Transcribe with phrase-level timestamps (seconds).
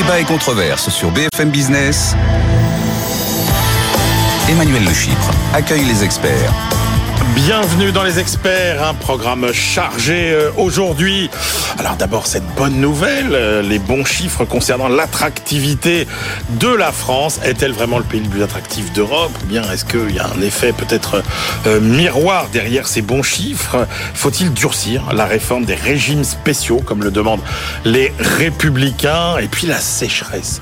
[0.00, 2.14] Débat et controverse sur BFM Business.
[4.48, 6.79] Emmanuel Le Chypre accueille les experts.
[7.34, 11.30] Bienvenue dans les experts, un programme chargé euh, aujourd'hui.
[11.78, 16.08] Alors d'abord cette bonne nouvelle, euh, les bons chiffres concernant l'attractivité
[16.58, 17.38] de la France.
[17.44, 20.40] Est-elle vraiment le pays le plus attractif d'Europe Ou bien est-ce qu'il y a un
[20.42, 21.22] effet peut-être
[21.66, 23.86] euh, miroir derrière ces bons chiffres?
[24.14, 27.42] Faut-il durcir la réforme des régimes spéciaux comme le demandent
[27.84, 29.38] les républicains?
[29.38, 30.60] Et puis la sécheresse.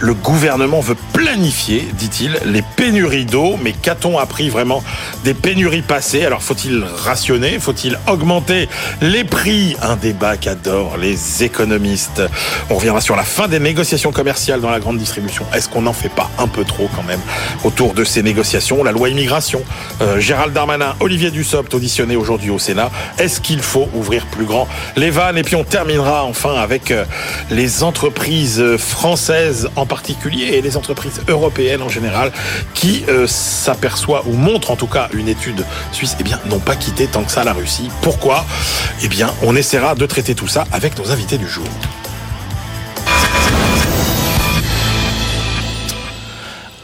[0.00, 4.82] Le gouvernement veut planifier, dit-il, les pénuries d'eau, mais qu'a-t-on appris vraiment
[5.24, 6.07] des pénuries passées?
[6.16, 7.58] Alors faut-il rationner?
[7.58, 8.68] Faut-il augmenter
[9.02, 9.76] les prix?
[9.82, 12.22] Un débat qu'adorent les économistes.
[12.70, 15.44] On reviendra sur la fin des négociations commerciales dans la grande distribution.
[15.52, 17.20] Est-ce qu'on n'en fait pas un peu trop quand même
[17.62, 18.82] autour de ces négociations?
[18.82, 19.62] La loi immigration,
[20.00, 22.90] euh, Gérald Darmanin, Olivier Dussopt auditionné aujourd'hui au Sénat.
[23.18, 24.66] Est-ce qu'il faut ouvrir plus grand
[24.96, 25.36] les vannes?
[25.36, 27.04] Et puis on terminera enfin avec euh,
[27.50, 32.32] les entreprises françaises en particulier et les entreprises européennes en général
[32.72, 36.76] qui euh, s'aperçoivent ou montrent en tout cas une étude Suisse, eh bien, n'ont pas
[36.76, 37.90] quitté tant que ça la Russie.
[38.02, 38.44] Pourquoi?
[39.02, 41.66] Eh bien, on essaiera de traiter tout ça avec nos invités du jour.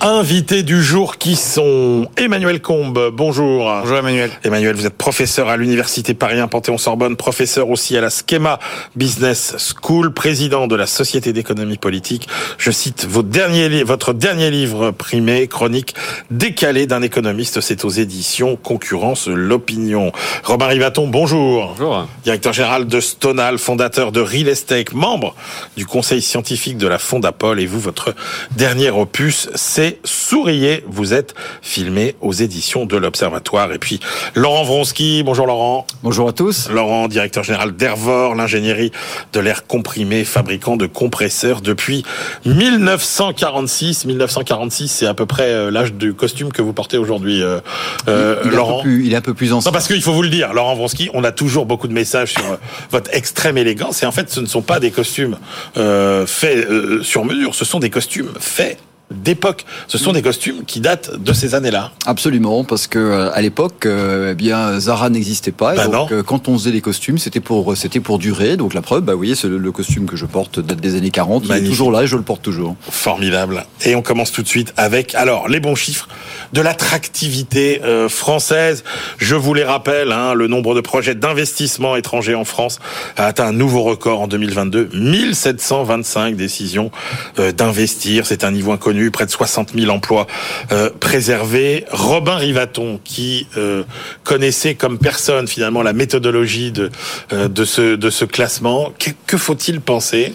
[0.05, 3.10] Invités du jour qui sont Emmanuel Combe.
[3.10, 3.72] Bonjour.
[3.80, 4.30] Bonjour Emmanuel.
[4.44, 8.58] Emmanuel, vous êtes professeur à l'Université Paris Panthéon-Sorbonne, professeur aussi à la Schema
[8.96, 12.28] Business School, président de la Société d'économie politique.
[12.58, 15.94] Je cite votre dernier, votre dernier livre primé, chronique
[16.30, 17.62] décalée d'un économiste.
[17.62, 20.12] C'est aux éditions Concurrence l'opinion.
[20.42, 21.74] Robin Rivaton, bonjour.
[21.78, 22.06] Bonjour.
[22.24, 25.34] Directeur général de Stonal, fondateur de Real Estate, membre
[25.78, 27.58] du conseil scientifique de la Fondapol.
[27.58, 28.14] Et vous, votre
[28.55, 33.72] dernier opus, c'est Souriez, vous êtes filmé aux éditions de l'Observatoire.
[33.72, 34.00] Et puis
[34.34, 35.86] Laurent Vronsky, bonjour Laurent.
[36.02, 36.70] Bonjour à tous.
[36.70, 38.92] Laurent, directeur général d'Ervor, l'ingénierie
[39.32, 42.04] de l'air comprimé, fabricant de compresseurs depuis
[42.44, 44.04] 1946.
[44.06, 47.60] 1946, c'est à peu près euh, l'âge du costume que vous portez aujourd'hui, euh,
[48.08, 48.83] euh, Laurent.
[48.84, 49.70] il est un peu plus ancien.
[49.70, 52.33] Non, parce qu'il faut vous le dire, Laurent Vronsky, on a toujours beaucoup de messages
[52.33, 52.58] sur
[52.90, 54.02] votre extrême élégance.
[54.02, 55.36] Et en fait, ce ne sont pas des costumes
[55.74, 56.68] faits
[57.02, 58.78] sur mesure, ce sont des costumes faits
[59.10, 59.64] d'époque.
[59.86, 61.92] Ce sont des costumes qui datent de ces années-là.
[62.06, 65.74] Absolument, parce que euh, à l'époque, euh, eh bien Zara n'existait pas.
[65.74, 68.56] Bah donc, euh, quand on faisait des costumes, c'était pour c'était pour durer.
[68.56, 71.10] Donc la preuve, bah vous voyez, c'est le, costume que je porte date des années
[71.10, 71.44] 40.
[71.46, 72.76] Il est toujours là et je le porte toujours.
[72.88, 73.66] Formidable.
[73.84, 76.08] Et on commence tout de suite avec alors les bons chiffres
[76.52, 78.84] de l'attractivité française.
[79.18, 82.78] Je vous les rappelle, hein, le nombre de projets d'investissement étrangers en France
[83.16, 84.90] a atteint un nouveau record en 2022.
[84.94, 86.90] 1725 décisions
[87.36, 88.26] d'investir.
[88.26, 90.26] C'est un niveau inconnu près de 60 000 emplois
[90.72, 91.84] euh, préservés.
[91.90, 93.84] Robin Rivaton, qui euh,
[94.22, 96.90] connaissait comme personne finalement la méthodologie de,
[97.32, 98.92] euh, de, ce, de ce classement,
[99.26, 100.32] que faut-il penser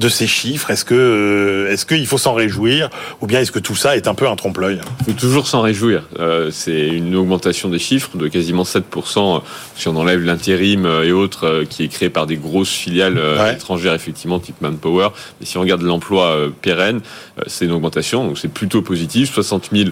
[0.00, 2.88] de ces chiffres Est-ce que euh, est-ce qu'il faut s'en réjouir
[3.20, 4.80] ou bien est-ce que tout ça est un peu un trompe-l'œil?
[5.00, 6.04] Il faut toujours s'en réjouir.
[6.18, 9.42] Euh, c'est une augmentation des chiffres de quasiment 7%
[9.76, 13.20] si on enlève l'intérim euh, et autres qui est créé par des grosses filiales
[13.54, 15.08] étrangères effectivement type Manpower.
[15.38, 17.00] Mais si on regarde l'emploi pérenne,
[17.46, 19.32] c'est une augmentation donc c'est plutôt positif.
[19.34, 19.90] 60 000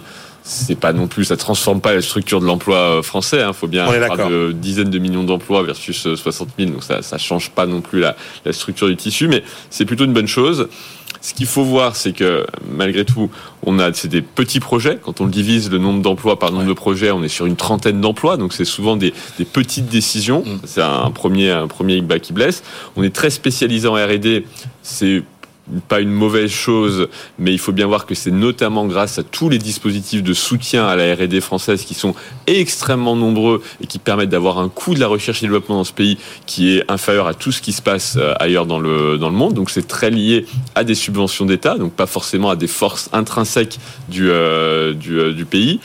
[0.49, 3.37] c'est pas non plus, ça transforme pas la structure de l'emploi euh, français.
[3.37, 3.53] Il hein.
[3.53, 7.19] faut bien parler de dizaines de millions d'emplois versus 60 euh, 000, donc ça, ça
[7.19, 8.17] change pas non plus la,
[8.47, 10.69] la structure du tissu, mais c'est plutôt une bonne chose.
[11.21, 13.31] Ce qu'il faut voir, c'est que malgré tout,
[13.67, 14.99] on a c'est des petits projets.
[15.03, 18.01] Quand on divise le nombre d'emplois par nombre de projets, on est sur une trentaine
[18.01, 18.37] d'emplois.
[18.37, 20.45] Donc c'est souvent des, des, petites décisions.
[20.47, 20.61] Mm.
[20.65, 22.63] C'est un premier un premier qui blesse.
[22.97, 24.47] On est très spécialisé en R&D.
[24.83, 25.23] C'est
[25.89, 27.09] pas une mauvaise chose,
[27.39, 30.87] mais il faut bien voir que c'est notamment grâce à tous les dispositifs de soutien
[30.87, 32.15] à la R&D française qui sont
[32.47, 35.93] extrêmement nombreux et qui permettent d'avoir un coût de la recherche et développement dans ce
[35.93, 39.29] pays qui est inférieur à tout ce qui se passe euh, ailleurs dans le dans
[39.29, 39.55] le monde.
[39.55, 43.79] Donc c'est très lié à des subventions d'État, donc pas forcément à des forces intrinsèques
[44.09, 45.81] du euh, euh, du pays.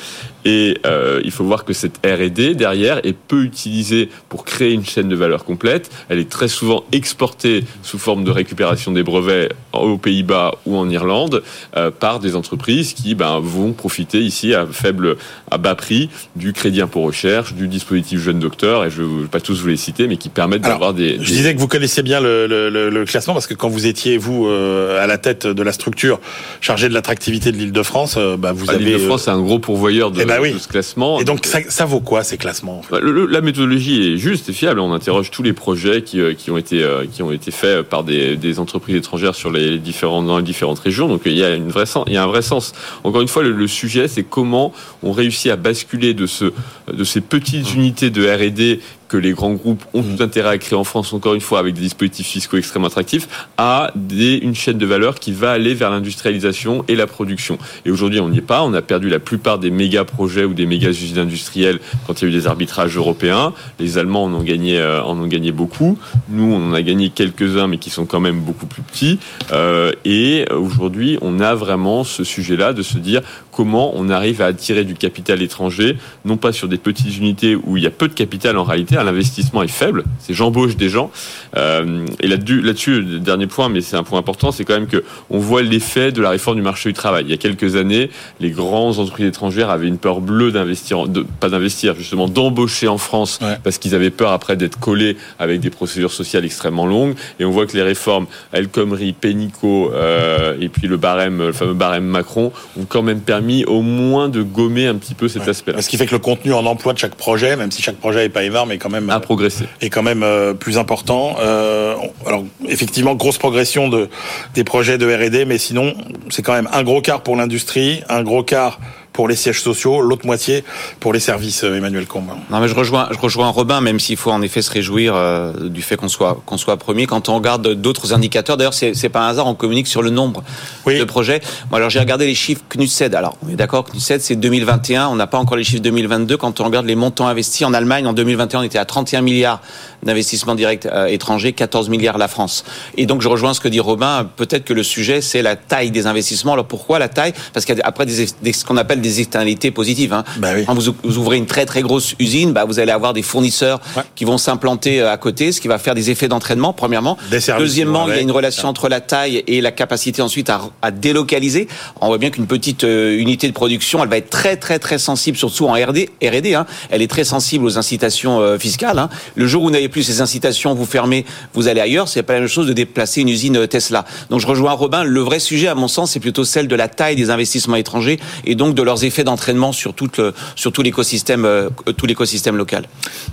[0.46, 4.86] Et euh, il faut voir que cette R&D derrière est peu utilisée pour créer une
[4.86, 5.90] chaîne de valeur complète.
[6.10, 10.90] Elle est très souvent exportée sous forme de récupération des brevets aux Pays-Bas ou en
[10.90, 11.44] Irlande
[11.78, 15.18] euh, par des entreprises qui ben, vont profiter ici à faible,
[15.52, 19.28] à bas prix du crédit impôt recherche, du dispositif jeune docteur, et je ne vais
[19.28, 22.04] pas tous vous les citer, mais qui permettent d'avoir des, Je disais que vous connaissiez
[22.04, 25.46] bien le, le, le, classement parce que quand vous étiez vous euh, à la tête
[25.46, 26.20] de la structure
[26.62, 28.86] chargée de l'attractivité de l'Île-de-France, euh, bah, vous ah, avez.
[28.86, 30.24] L'Île-de-France, c'est un gros pourvoyeur de.
[30.36, 30.56] Bah oui.
[30.60, 31.20] ce classement.
[31.20, 34.80] Et donc ça, ça vaut quoi ces classements bah, La méthodologie est juste et fiable.
[34.80, 37.84] On interroge tous les projets qui, euh, qui ont été euh, qui ont été faits
[37.84, 41.08] par des, des, entreprises étrangères sur les différents dans les différentes régions.
[41.08, 42.74] Donc il y a une vraie sens, il y a un vrai sens.
[43.04, 46.52] Encore une fois, le, le sujet c'est comment on réussit à basculer de ce
[46.92, 48.80] de ces petites unités de R&D
[49.14, 51.76] que les grands groupes ont tout intérêt à créer en France, encore une fois, avec
[51.76, 55.92] des dispositifs fiscaux extrêmement attractifs, à des, une chaîne de valeur qui va aller vers
[55.92, 57.60] l'industrialisation et la production.
[57.86, 58.64] Et aujourd'hui, on n'y est pas.
[58.64, 62.26] On a perdu la plupart des méga projets ou des méga usines industrielles quand il
[62.26, 63.54] y a eu des arbitrages européens.
[63.80, 66.00] Les Allemands en ont gagné, euh, en ont gagné beaucoup.
[66.30, 69.20] Nous, on en a gagné quelques-uns, mais qui sont quand même beaucoup plus petits.
[69.52, 73.22] Euh, et aujourd'hui, on a vraiment ce sujet-là de se dire
[73.52, 77.78] comment on arrive à attirer du capital étranger, non pas sur des petites unités où
[77.78, 81.12] il y a peu de capital en réalité, l'investissement est faible, c'est j'embauche des gens.
[81.56, 85.04] Euh, et là-dessus, là dernier point, mais c'est un point important, c'est quand même que
[85.30, 87.26] on voit l'effet de la réforme du marché du travail.
[87.26, 88.10] Il y a quelques années,
[88.40, 91.06] les grandes entreprises étrangères avaient une peur bleue d'investir,
[91.40, 95.70] pas d'investir, justement d'embaucher en France, parce qu'ils avaient peur après d'être collés avec des
[95.70, 97.16] procédures sociales extrêmement longues.
[97.40, 101.54] Et on voit que les réformes El Khomri, Pénicaud euh, et puis le barème, le
[101.54, 105.48] fameux barème Macron, ont quand même permis au moins de gommer un petit peu cet
[105.48, 105.82] aspect-là.
[105.82, 108.24] Ce qui fait que le contenu en emploi de chaque projet, même si chaque projet
[108.24, 111.38] n'est pas énorme, est quand même à progresser, est quand même euh, plus important.
[111.40, 111.96] Euh,
[112.28, 114.10] alors effectivement, grosse progression de
[114.56, 115.94] des projets de R&D, mais sinon
[116.30, 118.80] c'est quand même un gros quart pour l'industrie, un gros quart
[119.14, 120.64] pour les sièges sociaux, l'autre moitié
[121.00, 122.32] pour les services, euh, Emmanuel Combe.
[122.50, 125.70] Non, mais je rejoins, je rejoins Robin, même s'il faut en effet se réjouir euh,
[125.70, 127.06] du fait qu'on soit qu'on soit premier.
[127.06, 130.10] Quand on regarde d'autres indicateurs, d'ailleurs, c'est c'est pas un hasard, on communique sur le
[130.10, 130.44] nombre
[130.88, 131.42] de projets.
[131.70, 133.14] Moi, alors j'ai regardé les chiffres CNUSED.
[133.16, 135.08] Alors, on est d'accord, CNUSED, c'est 2021.
[135.08, 136.36] On n'a pas encore les chiffres 2022.
[136.38, 139.62] Quand on regarde les montants investis en Allemagne, en 2021, on était à 31 milliards
[140.02, 142.64] d'investissements directs euh, étrangers, 14 milliards la France.
[142.98, 144.28] Et donc, je rejoins ce que dit Robin.
[144.36, 146.54] Peut-être que le sujet, c'est la taille des investissements.
[146.54, 147.34] Alors, pourquoi la taille?
[147.54, 150.14] Parce qu'après des, des, ce qu'on appelle des externalités positives.
[150.14, 150.24] Hein.
[150.38, 153.80] Bah Quand vous, ouvrez une très très grosse usine, bah, vous allez avoir des fournisseurs
[154.16, 157.18] qui vont s'implanter euh, à côté, ce qui va faire des effets d'entraînement, premièrement.
[157.30, 160.92] Deuxièmement, il y a une relation entre la taille et la capacité ensuite à, à
[160.92, 161.68] délocaliser.
[162.02, 164.98] On voit bien qu'une petite euh, unité de production, elle va être très très très
[164.98, 166.10] sensible, surtout en R&D.
[166.24, 166.66] R&D hein.
[166.90, 168.98] Elle est très sensible aux incitations euh, fiscales.
[168.98, 169.10] Hein.
[169.36, 172.08] Le jour où vous n'avez plus ces incitations, vous fermez, vous allez ailleurs.
[172.08, 174.06] C'est pas la même chose de déplacer une usine Tesla.
[174.30, 175.04] Donc je rejoins Robin.
[175.04, 178.20] Le vrai sujet, à mon sens, c'est plutôt celle de la taille des investissements étrangers
[178.46, 180.32] et donc de leurs effets d'entraînement sur euh,
[180.72, 182.86] tout l'écosystème local.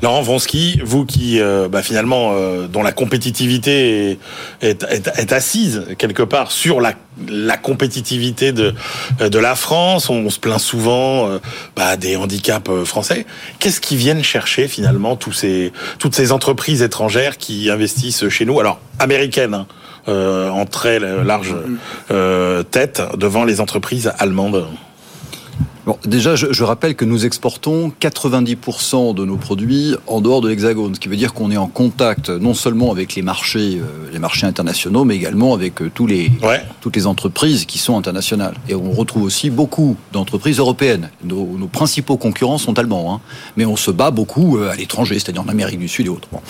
[0.03, 4.19] Laurent Vronsky, vous qui euh, bah, finalement euh, dont la compétitivité
[4.63, 6.95] est, assise quelque part sur la,
[7.59, 8.75] compétitivité de
[9.21, 11.29] la France, on, se plaint souvent
[11.77, 13.27] bah, des handicaps français.
[13.59, 19.55] Qu'est-ce qui viennent chercher finalement toutes ces entreprises étrangères qui investissent chez nous, alors américaines?
[19.55, 19.67] Hein,
[20.07, 21.55] en très large
[22.71, 24.67] tête devant les entreprises allemandes
[25.87, 30.49] Bon, déjà, je, je, rappelle que nous exportons 90% de nos produits en dehors de
[30.49, 34.11] l'Hexagone, ce qui veut dire qu'on est en contact non seulement avec les marchés, euh,
[34.13, 36.63] les marchés internationaux, mais également avec euh, tous les, ouais.
[36.81, 38.55] toutes les entreprises qui sont internationales.
[38.69, 41.11] Et on retrouve aussi beaucoup d'entreprises européennes.
[41.25, 43.21] Nos, nos, principaux concurrents sont allemands, hein,
[43.57, 46.29] mais on se bat beaucoup euh, à l'étranger, c'est-à-dire en Amérique du Sud et autres.
[46.31, 46.41] Bon.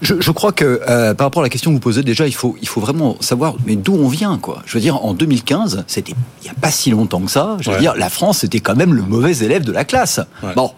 [0.00, 2.34] Je, je, crois que euh, par rapport à la question que vous posez, déjà, il
[2.34, 4.62] faut, il faut vraiment savoir mais d'où on vient, quoi.
[4.64, 7.56] Je veux dire, en 2015, c'était il n'y a pas si longtemps que ça.
[7.60, 7.80] Je veux ouais.
[7.80, 10.20] dire, la France était quand même le mauvais élève de la classe.
[10.42, 10.54] Ouais.
[10.54, 10.72] Bon,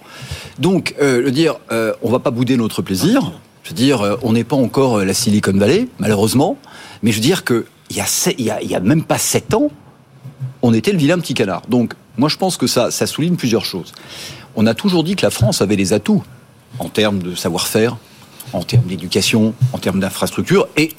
[0.58, 3.32] donc, euh, le dire, euh, on va pas bouder notre plaisir.
[3.62, 6.58] Je veux dire, euh, on n'est pas encore la Silicon Valley, malheureusement.
[7.02, 8.06] Mais je veux dire que il y a,
[8.38, 9.70] il y a, il y a même pas sept ans,
[10.62, 11.62] on était le vilain petit canard.
[11.68, 13.92] Donc, moi, je pense que ça, ça souligne plusieurs choses.
[14.54, 16.22] On a toujours dit que la France avait des atouts
[16.78, 17.96] en termes de savoir-faire,
[18.52, 20.92] en termes d'éducation, en termes d'infrastructure et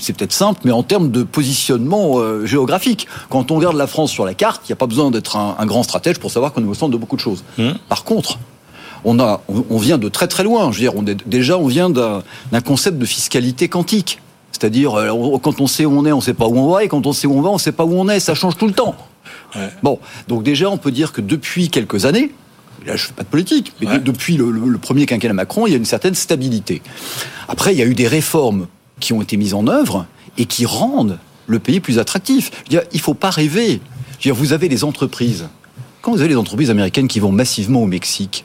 [0.00, 3.06] c'est peut-être simple, mais en termes de positionnement euh, géographique.
[3.28, 5.56] Quand on regarde la France sur la carte, il n'y a pas besoin d'être un,
[5.58, 7.44] un, grand stratège pour savoir qu'on est au centre de beaucoup de choses.
[7.58, 7.72] Mmh.
[7.88, 8.38] Par contre,
[9.04, 10.72] on, a, on, on, vient de très très loin.
[10.72, 12.22] Je veux dire, on est, déjà, on vient d'un
[12.64, 14.20] concept de fiscalité quantique.
[14.52, 16.84] C'est-à-dire, euh, quand on sait où on est, on ne sait pas où on va,
[16.84, 18.20] et quand on sait où on va, on ne sait pas où on est.
[18.20, 18.94] Ça change tout le temps.
[19.54, 19.70] Ouais.
[19.82, 22.32] Bon, donc déjà, on peut dire que depuis quelques années,
[22.86, 23.98] là je fais pas de politique, mais ouais.
[23.98, 26.82] de, depuis le, le, le, premier quinquennat Macron, il y a une certaine stabilité.
[27.48, 28.66] Après, il y a eu des réformes
[29.00, 30.06] qui ont été mises en œuvre
[30.38, 32.50] et qui rendent le pays plus attractif.
[32.54, 33.80] Je veux dire, il faut pas rêver.
[34.18, 35.48] Je veux dire, vous avez les entreprises.
[36.02, 38.44] Quand vous avez les entreprises américaines qui vont massivement au Mexique,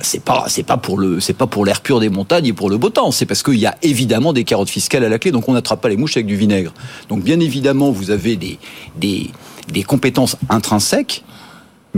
[0.00, 2.70] c'est pas c'est pas pour le c'est pas pour l'air pur des montagnes et pour
[2.70, 5.30] le beau temps c'est parce qu'il y a évidemment des carottes fiscales à la clé
[5.30, 6.72] donc on n'attrape pas les mouches avec du vinaigre
[7.08, 8.58] donc bien évidemment vous avez des
[8.96, 9.30] des,
[9.70, 11.22] des compétences intrinsèques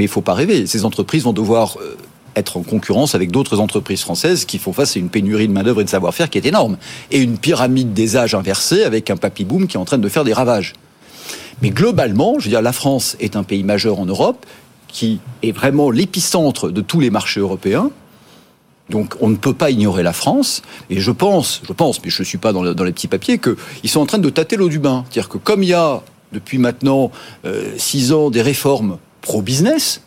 [0.00, 1.94] mais il faut pas rêver ces entreprises vont devoir euh,
[2.34, 5.82] être en concurrence avec d'autres entreprises françaises qui font face à une pénurie de main-d'œuvre
[5.82, 6.78] et de savoir-faire qui est énorme
[7.10, 10.08] et une pyramide des âges inversée avec un papy boom qui est en train de
[10.08, 10.72] faire des ravages.
[11.60, 14.46] Mais globalement, je veux dire, la France est un pays majeur en Europe
[14.88, 17.90] qui est vraiment l'épicentre de tous les marchés européens.
[18.88, 20.62] Donc on ne peut pas ignorer la France.
[20.88, 23.90] Et je pense, je pense, mais je ne suis pas dans les petits papiers, qu'ils
[23.90, 25.04] sont en train de tâter l'eau du bain.
[25.10, 26.00] C'est-à-dire que comme il y a
[26.32, 27.10] depuis maintenant
[27.44, 30.00] euh, six ans des réformes pro-business,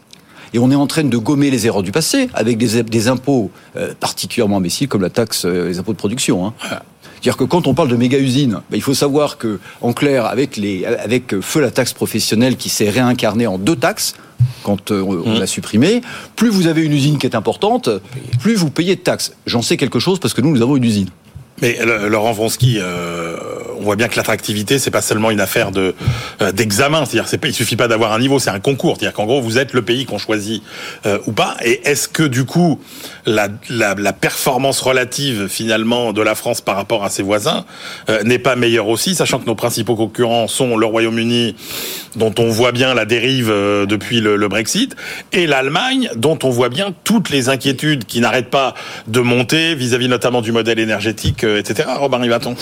[0.53, 3.49] Et on est en train de gommer les erreurs du passé avec des, des impôts
[3.75, 6.45] euh, particulièrement imbéciles comme la taxe, euh, les impôts de production.
[6.45, 6.53] Hein.
[6.59, 10.57] C'est-à-dire que quand on parle de méga-usines, bah, il faut savoir que, en clair, avec,
[10.57, 14.15] les, avec feu la taxe professionnelle qui s'est réincarnée en deux taxes,
[14.61, 15.39] quand euh, on mmh.
[15.39, 16.01] l'a supprimée,
[16.35, 17.89] plus vous avez une usine qui est importante,
[18.39, 19.33] plus vous payez de taxes.
[19.47, 21.09] J'en sais quelque chose parce que nous, nous avons une usine.
[21.63, 21.79] Mais
[22.09, 23.37] Laurent Vronsky, euh,
[23.77, 25.95] on voit bien que l'attractivité, c'est pas seulement une affaire de
[26.41, 27.05] euh, d'examen.
[27.05, 28.97] C'est-à-dire, c'est il suffit pas d'avoir un niveau, c'est un concours.
[28.97, 30.61] C'est-à-dire qu'en gros, vous êtes le pays qu'on choisit
[31.05, 31.55] euh, ou pas.
[31.63, 32.81] Et est-ce que du coup,
[33.25, 33.47] la,
[34.11, 37.63] performance relative finalement de la France par rapport à ses voisins
[38.25, 41.55] n'est pas meilleure aussi, sachant que nos principaux concurrents sont le Royaume-Uni,
[42.17, 44.95] dont on voit bien la dérive depuis le Brexit,
[45.31, 48.73] et l'Allemagne, dont on voit bien toutes les inquiétudes qui n'arrêtent pas
[49.07, 51.89] de monter vis-à-vis notamment du modèle énergétique, etc.
[51.97, 52.55] Robin Rivaton.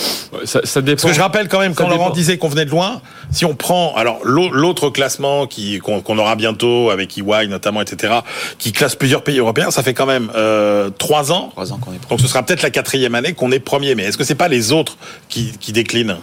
[0.44, 1.02] Ça, ça dépend.
[1.02, 3.54] Parce que je rappelle quand même quand Laurent disait qu'on venait de loin, si on
[3.54, 8.14] prend alors l'autre classement qui qu'on aura bientôt avec EY notamment, etc.,
[8.58, 11.48] qui classe plusieurs pays européens, ça fait quand même euh, trois ans.
[11.52, 11.98] Trois ans qu'on est.
[11.98, 12.08] Premier.
[12.10, 13.94] Donc ce sera peut-être la quatrième année qu'on est premier.
[13.94, 14.96] Mais est-ce que c'est pas les autres
[15.28, 16.10] qui, qui déclinent?
[16.10, 16.16] euh,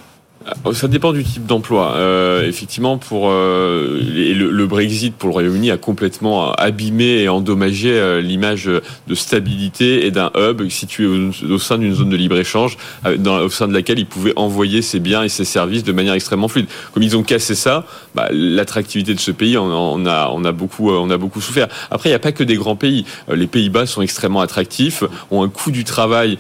[0.74, 1.96] ça dépend du type d'emploi.
[1.96, 8.22] Euh, effectivement, pour euh, le, Brexit pour le Royaume-Uni a complètement abîmé et endommagé euh,
[8.22, 13.46] l'image de stabilité et d'un hub situé au, sein d'une zone de libre échange, euh,
[13.46, 16.48] au sein de laquelle ils pouvaient envoyer ses biens et ses services de manière extrêmement
[16.48, 16.68] fluide.
[16.94, 20.52] Comme ils ont cassé ça, bah, l'attractivité de ce pays, on, on, a, on a
[20.52, 21.68] beaucoup, on a beaucoup souffert.
[21.92, 23.06] Après, il n'y a pas que des grands pays.
[23.34, 26.38] Les Pays-Bas sont extrêmement attractifs, ont un coût du travail,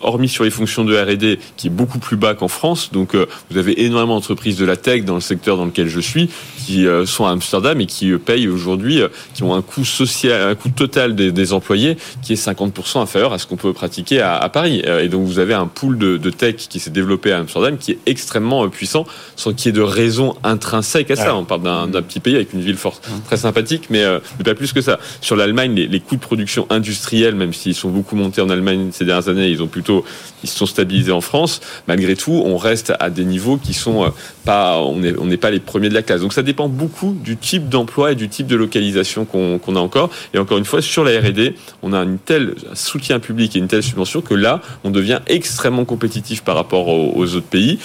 [0.00, 2.90] hormis sur les fonctions de R&D, qui est beaucoup plus bas qu'en France.
[2.92, 3.16] Donc
[3.50, 6.28] vous avez énormément d'entreprises de la tech dans le secteur dans lequel je suis
[6.64, 9.84] qui euh, sont à Amsterdam et qui euh, payent aujourd'hui, euh, qui ont un coût
[9.84, 13.72] social, un coût total des, des employés qui est 50% inférieur à ce qu'on peut
[13.72, 14.82] pratiquer à, à, Paris.
[15.00, 17.92] Et donc vous avez un pool de, de tech qui s'est développé à Amsterdam qui
[17.92, 21.34] est extrêmement puissant, sans qu'il y ait de raison intrinsèque à ça.
[21.34, 21.40] Ouais.
[21.40, 24.54] On parle d'un petit pays avec une ville forte, très sympathique, mais, euh, mais pas
[24.54, 24.98] plus que ça.
[25.20, 28.90] Sur l'Allemagne, les, les coûts de production industrielle, même s'ils sont beaucoup montés en Allemagne
[28.92, 30.04] ces dernières années, ils ont plutôt,
[30.44, 31.60] ils se sont stabilisés en France.
[31.88, 34.12] Malgré tout, on reste à des niveaux qui sont
[34.44, 36.20] pas, on n'est pas les premiers de la classe.
[36.20, 39.80] Donc ça dépend beaucoup du type d'emploi et du type de localisation qu'on qu a
[39.80, 40.10] encore.
[40.34, 43.68] Et encore une fois, sur la R&D, on a une telle soutien public et une
[43.68, 47.78] telle subvention que là, on devient extrêmement compétitif par rapport aux, aux autres pays.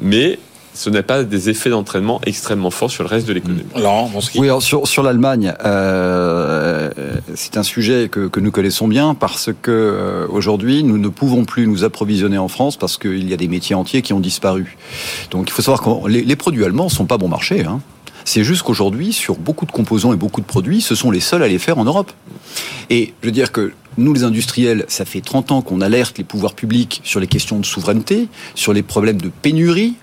[0.00, 0.38] Mais
[0.74, 3.62] ce n'est pas des effets d'entraînement extrêmement forts sur le reste de l'économie.
[3.74, 6.90] Alors, oui, alors sur, sur l'Allemagne, euh,
[7.34, 11.44] c'est un sujet que, que, nous connaissons bien parce que euh, aujourd'hui, nous ne pouvons
[11.44, 14.76] plus nous approvisionner en France parce qu'il y a des métiers entiers qui ont disparu.
[15.30, 17.64] Donc, il faut savoir que les, les produits allemands sont pas bon marché.
[17.64, 17.80] Hein.
[18.24, 21.42] C'est juste qu'aujourd'hui, sur beaucoup de composants et beaucoup de produits, ce sont les seuls
[21.42, 22.10] à les faire en Europe.
[22.90, 26.24] Et je veux dire que nous, les industriels, ça fait 30 ans qu'on alerte les
[26.24, 29.94] pouvoirs publics sur les questions de souveraineté, sur les problèmes de pénurie,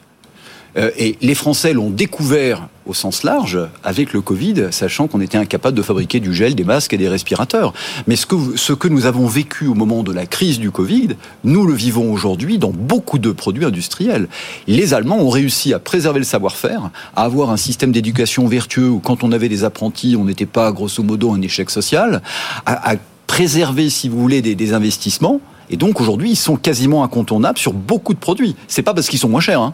[0.75, 5.77] et les Français l'ont découvert au sens large avec le Covid, sachant qu'on était incapable
[5.77, 7.73] de fabriquer du gel, des masques et des respirateurs.
[8.07, 11.09] Mais ce que, nous avons vécu au moment de la crise du Covid,
[11.43, 14.27] nous le vivons aujourd'hui dans beaucoup de produits industriels.
[14.67, 18.99] Les Allemands ont réussi à préserver le savoir-faire, à avoir un système d'éducation vertueux où
[18.99, 22.21] quand on avait des apprentis, on n'était pas grosso modo un échec social,
[22.65, 22.95] à,
[23.27, 25.39] préserver, si vous voulez, des, des investissements.
[25.69, 28.57] Et donc aujourd'hui, ils sont quasiment incontournables sur beaucoup de produits.
[28.67, 29.61] C'est pas parce qu'ils sont moins chers.
[29.61, 29.73] Hein.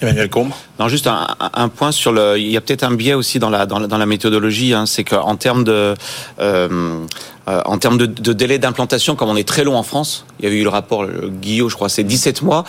[0.00, 2.38] Emmanuel Combe Non, juste un, point sur le.
[2.38, 4.74] Il y a peut-être un biais aussi dans la dans la, méthodologie.
[4.74, 5.94] Hein, c'est qu'en termes de
[6.38, 7.06] euh,
[7.48, 10.48] euh, en termes de, délai d'implantation, comme on est très long en France, il y
[10.48, 12.64] avait eu le rapport le Guillaume, je crois, c'est 17 mois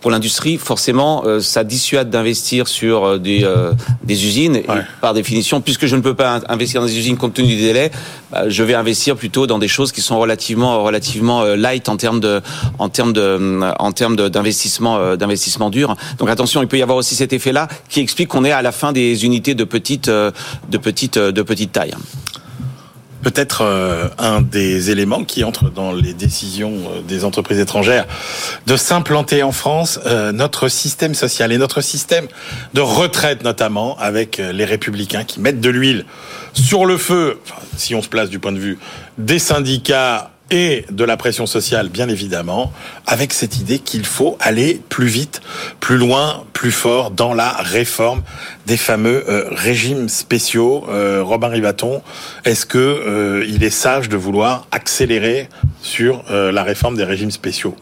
[0.00, 3.72] pour l'industrie, forcément, euh, ça dissuade d'investir sur euh, des, euh,
[4.04, 4.54] des usines.
[4.54, 4.62] Ouais.
[4.78, 7.56] Et par définition, puisque je ne peux pas investir dans des usines compte tenu du
[7.56, 7.90] délai,
[8.30, 12.20] bah, je vais investir plutôt dans des choses qui sont relativement, relativement light en termes
[12.20, 12.40] de,
[12.78, 15.96] en termes de, en termes d'investissement, d'investissement dur.
[16.18, 18.72] Donc attention, il peut y avoir aussi cet effet-là qui explique qu'on est à la
[18.72, 21.94] fin des unités de petite, de petite, de petite taille
[23.22, 28.06] peut-être euh, un des éléments qui entre dans les décisions euh, des entreprises étrangères
[28.66, 32.26] de s'implanter en France, euh, notre système social et notre système
[32.74, 36.04] de retraite notamment, avec les républicains qui mettent de l'huile
[36.52, 37.40] sur le feu,
[37.76, 38.78] si on se place du point de vue
[39.18, 42.72] des syndicats et de la pression sociale, bien évidemment,
[43.06, 45.40] avec cette idée qu'il faut aller plus vite,
[45.80, 48.22] plus loin, plus fort dans la réforme
[48.66, 50.84] des fameux euh, régimes spéciaux.
[50.88, 52.02] Euh, Robin Rivaton,
[52.44, 55.48] est-ce que euh, il est sage de vouloir accélérer
[55.82, 57.74] sur la réforme des régimes spéciaux?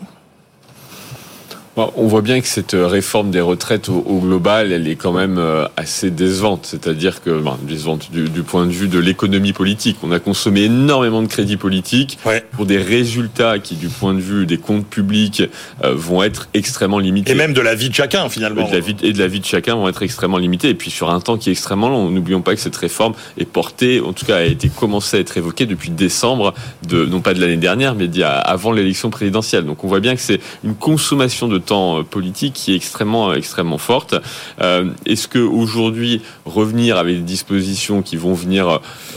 [1.76, 5.66] On voit bien que cette réforme des retraites au, global, elle est quand même euh,
[5.76, 6.64] assez décevante.
[6.64, 9.99] C'est-à-dire que, ben, décevante du, point de vue de l'économie politique.
[10.02, 12.18] On a consommé énormément de crédits politiques
[12.52, 15.42] pour des résultats qui, du point de vue des comptes publics,
[15.85, 17.33] euh, vont être extrêmement limités.
[17.33, 18.66] Et même de la vie de chacun, finalement.
[18.66, 20.71] Et de la vie, et de, la vie de chacun vont être extrêmement limités.
[20.71, 22.11] Et puis sur un temps qui est extrêmement long.
[22.11, 25.37] N'oublions pas que cette réforme est portée, en tout cas a été commencée à être
[25.37, 26.54] évoquée depuis décembre,
[26.88, 29.66] de, non pas de l'année dernière, mais avant l'élection présidentielle.
[29.66, 33.35] Donc on voit bien que c'est une consommation de temps euh, politique qui est extrêmement,
[33.35, 34.15] extrêmement forte.
[34.63, 38.69] Euh, est-ce que aujourd'hui revenir avec des dispositions qui vont venir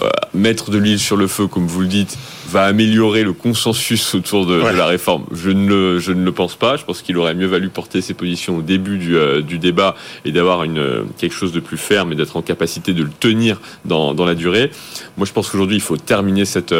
[0.01, 2.17] euh, mettre de l'huile sur le feu, comme vous le dites,
[2.49, 6.55] va améliorer le consensus autour de, la réforme Je ne le, je ne le pense
[6.55, 6.77] pas.
[6.77, 10.31] Je pense qu'il aurait mieux valu porter ses positions au début du, du débat et
[10.31, 14.13] d'avoir une quelque chose de plus ferme et d'être en capacité de le tenir dans,
[14.13, 14.71] dans la durée.
[15.17, 16.73] Moi, je pense qu'aujourd'hui, il faut terminer cette,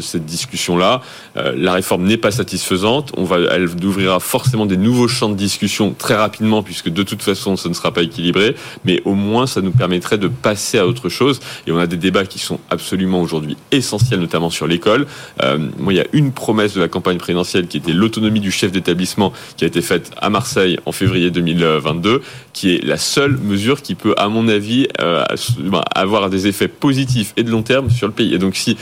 [0.00, 1.02] cette discussion-là.
[1.34, 3.12] la réforme n'est pas satisfaisante.
[3.16, 7.22] On va, elle ouvrira forcément des nouveaux champs de discussion très rapidement, puisque de toute
[7.22, 8.54] façon, ça ne sera pas équilibré.
[8.84, 11.40] Mais au moins, ça nous permettrait de passer à autre chose.
[11.66, 14.89] Et on a des débats qui sont absolument aujourd'hui essentiels, notamment sur l'école.
[15.42, 18.50] Euh, moi, il y a une promesse de la campagne présidentielle qui était l'autonomie du
[18.50, 23.36] chef d'établissement, qui a été faite à Marseille en février 2022, qui est la seule
[23.36, 25.24] mesure qui peut, à mon avis, euh,
[25.94, 28.34] avoir des effets positifs et de long terme sur le pays.
[28.34, 28.76] Et donc, si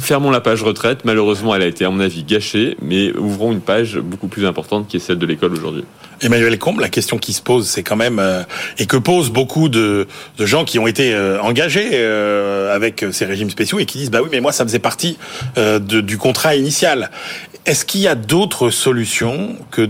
[0.00, 1.04] Fermons la page retraite.
[1.04, 4.88] Malheureusement, elle a été, à mon avis, gâchée, mais ouvrons une page beaucoup plus importante
[4.88, 5.84] qui est celle de l'école aujourd'hui.
[6.22, 8.42] Emmanuel Combe, la question qui se pose, c'est quand même euh,
[8.78, 10.06] et que posent beaucoup de,
[10.38, 14.20] gens qui ont été euh, engagés euh, avec ces régimes spéciaux et qui disent bah
[14.22, 15.18] oui, mais moi ça faisait partie
[15.80, 17.10] du contrat initial.
[17.66, 19.84] Est-ce qu'il y a d'autres solutions que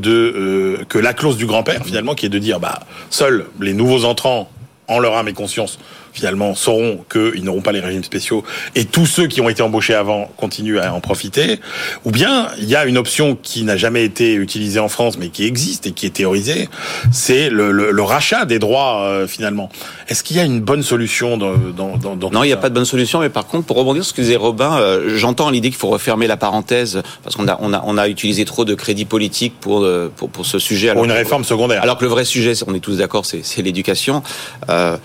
[0.88, 4.50] que la clause du grand-père finalement, qui est de dire bah seuls les nouveaux entrants
[4.88, 5.79] en leur âme et conscience
[6.12, 9.95] finalement sauront qu'ils n'auront pas les régimes spéciaux et tous ceux qui ont été embauchés
[9.95, 11.61] avant continuent à en profiter,
[12.05, 15.29] ou bien il y a une option qui n'a jamais été utilisée en France mais
[15.29, 16.69] qui existe et qui est théorisée,
[17.12, 19.71] c'est le, le, le, rachat des droits euh, finalement.
[20.09, 22.69] Est-ce qu'il y a une bonne solution dans, dans, dans Non, il n'y a pas
[22.69, 25.50] de bonne solution, mais par contre, pour rebondir sur ce que disait Robin, euh, j'entends
[25.50, 28.64] l'idée qu'il faut refermer la parenthèse parce qu'on a, on a, on a utilisé trop
[28.64, 30.93] de crédits politiques pour, euh, pour, pour ce sujet.
[30.93, 31.83] pour une réforme secondaire.
[31.83, 34.23] Alors que le vrai sujet, on est tous d'accord, c'est l'éducation.
[34.69, 34.97] Euh,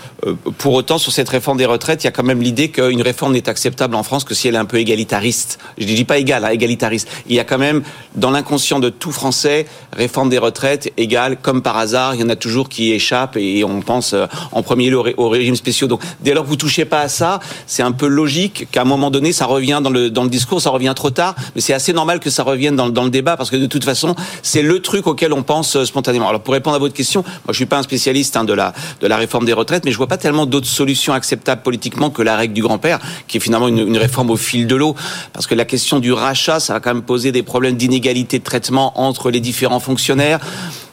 [0.58, 3.34] pour autant, sur cette réforme des retraites, il y a quand même l'idée qu'une réforme
[3.34, 5.60] n'est acceptable en France que si elle est un peu égalitariste.
[5.78, 7.08] Je ne dis pas égal, hein, égalitariste.
[7.28, 7.84] Il y a quand même,
[8.16, 12.30] dans l'inconscient de tout Français, réforme des retraites égale, comme par hasard, il y en
[12.30, 15.86] a toujours qui échappent et on pense euh, en premier lieu au régime spéciaux.
[15.86, 18.86] Donc, dès lors que vous touchez pas à ça, c'est un peu logique qu'à un
[18.86, 22.20] moment donné, ça revient dans le, discours, ça revient trop tard, mais c'est assez normal
[22.20, 25.34] que ça revienne dans, le débat parce que de toute façon, c'est le truc auquel
[25.34, 26.30] on pense euh, spontanément.
[26.30, 28.74] Alors, pour répondre à votre question, moi, je suis pas un spécialiste hein, de la
[29.18, 30.66] réforme des retraites, mais je vois pas tellement d'autres
[31.14, 34.68] acceptable politiquement que la règle du grand-père, qui est finalement une, une, réforme au fil
[34.68, 34.96] de l'eau.
[35.34, 38.44] Parce que la question du rachat, ça va quand même poser des problèmes d'inégalité de
[38.44, 40.40] traitement entre les différents fonctionnaires.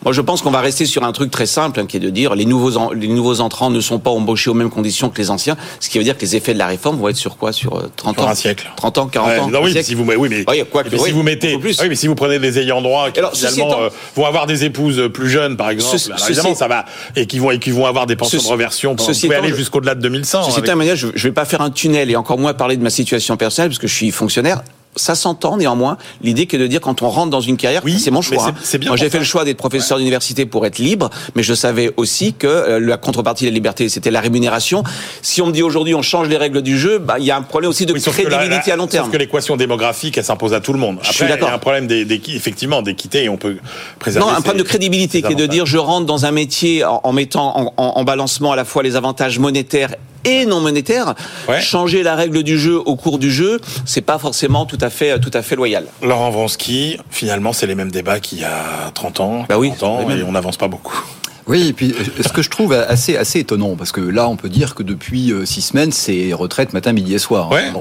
[0.04, 2.10] Moi, je pense qu'on va rester sur un truc très simple, hein, qui est de
[2.10, 5.30] dire les nouveaux, les nouveaux entrants ne sont pas embauchés aux mêmes conditions que les
[5.30, 7.52] anciens, ce qui veut dire que les effets de la réforme vont être sur quoi?
[7.52, 8.70] Sur 30 euh, ans un siècle.
[8.76, 11.56] 30 ans, 40 ans non, oui, si vous, oui, mais, quoi, mais si vous mettez,
[11.56, 14.64] oui, mais si vous prenez des ayants droit qui Alors, finalement euh, vont avoir des
[14.64, 15.96] épouses plus jeunes, par exemple,
[16.28, 16.84] évidemment, ça va,
[17.14, 19.94] et qui vont, et qui vont avoir des pensions de reversion, vous pouvez aller jusqu'au-delà
[19.94, 20.44] de 2100.
[20.44, 20.96] Ceci étant, avec...
[20.96, 23.70] je ne vais pas faire un tunnel et encore moins parler de ma situation personnelle,
[23.70, 24.62] parce que je suis fonctionnaire
[24.96, 25.96] ça s'entend néanmoins.
[26.22, 28.48] L'idée qui est de dire quand on rentre dans une carrière, oui, c'est mon choix.
[28.48, 28.78] Hein.
[28.86, 32.34] Moi, j'ai fait le choix d'être professeur d'université pour être libre, mais je savais aussi
[32.34, 34.82] que euh, la contrepartie de la liberté, c'était la rémunération.
[35.22, 37.36] Si on me dit aujourd'hui on change les règles du jeu, bah il y a
[37.36, 39.06] un problème aussi de crédibilité à long terme.
[39.06, 40.96] Sauf que l'équation démocratique, elle s'impose à tout le monde.
[40.98, 41.48] Après, je suis d'accord.
[41.48, 43.56] Il y a un problème d'équité, effectivement d'équité et on peut
[43.98, 44.28] préserver.
[44.28, 47.12] Non, un problème de crédibilité qui est de dire je rentre dans un métier en,
[47.12, 51.14] mettant en, en balancement à la fois les avantages monétaires et non monétaire.
[51.60, 55.18] Changer la règle du jeu au cours du jeu, c'est pas forcément tout à fait
[55.20, 55.86] tout à fait loyal.
[56.02, 60.08] Laurent Vronsky, finalement, c'est les mêmes débats qu'il y a 30 ans, bah oui, ans,
[60.10, 61.02] et on n'avance pas beaucoup.
[61.46, 64.48] Oui, et puis ce que je trouve assez assez étonnant, parce que là, on peut
[64.48, 67.50] dire que depuis euh, six semaines, c'est retraite matin, midi et soir.
[67.52, 67.72] Hein.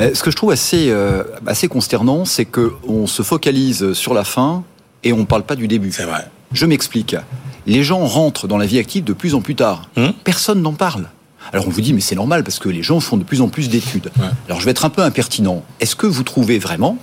[0.00, 4.14] Euh, ce que je trouve assez euh, assez consternant, c'est que on se focalise sur
[4.14, 4.64] la fin
[5.04, 5.92] et on ne parle pas du début.
[5.92, 6.26] C'est vrai.
[6.52, 7.14] Je m'explique.
[7.66, 9.88] Les gens rentrent dans la vie active de plus en plus tard.
[9.96, 11.08] Hum Personne n'en parle.
[11.52, 13.48] Alors on vous dit, mais c'est normal parce que les gens font de plus en
[13.48, 14.10] plus d'études.
[14.46, 15.62] Alors je vais être un peu impertinent.
[15.80, 16.98] Est-ce que vous trouvez vraiment,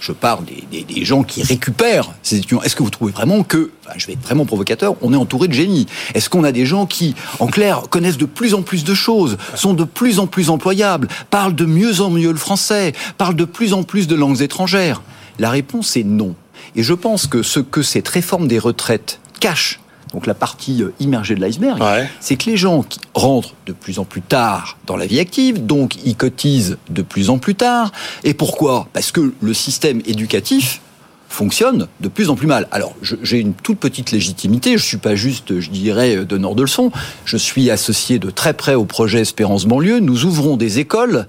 [0.00, 4.06] je parle des, gens qui récupèrent ces étudiants, est-ce que vous trouvez vraiment que, je
[4.06, 5.86] vais être vraiment provocateur, on est entouré de génies?
[6.14, 9.38] Est-ce qu'on a des gens qui, en clair, connaissent de plus en plus de choses,
[9.54, 13.44] sont de plus en plus employables, parlent de mieux en mieux le français, parlent de
[13.44, 15.02] plus en plus de langues étrangères?
[15.38, 16.34] La réponse est non.
[16.74, 19.80] Et je pense que ce que cette réforme des retraites cache
[20.12, 21.82] donc la partie euh, immergée de l'iceberg,
[22.20, 25.64] c'est que les gens qui rentrent de plus en plus tard dans la vie active,
[25.64, 27.92] donc ils cotisent de plus en plus tard.
[28.24, 28.88] Et pourquoi?
[28.92, 30.80] Parce que le système éducatif
[31.28, 32.68] fonctionne de plus en plus mal.
[32.70, 34.78] Alors, j'ai une toute petite légitimité.
[34.78, 36.92] Je suis pas juste, je dirais, donneur de leçons.
[37.24, 39.98] Je suis associé de très près au projet Espérance banlieue.
[39.98, 41.26] Nous ouvrons des écoles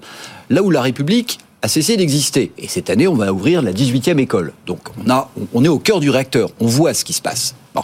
[0.50, 2.52] là où la République a cessé d'exister.
[2.58, 4.52] Et cette année, on va ouvrir la 18e école.
[4.66, 6.50] Donc, on, a, on est au cœur du réacteur.
[6.60, 7.54] On voit ce qui se passe.
[7.74, 7.82] Bon.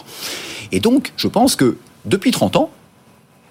[0.71, 2.69] Et donc, je pense que depuis 30 ans,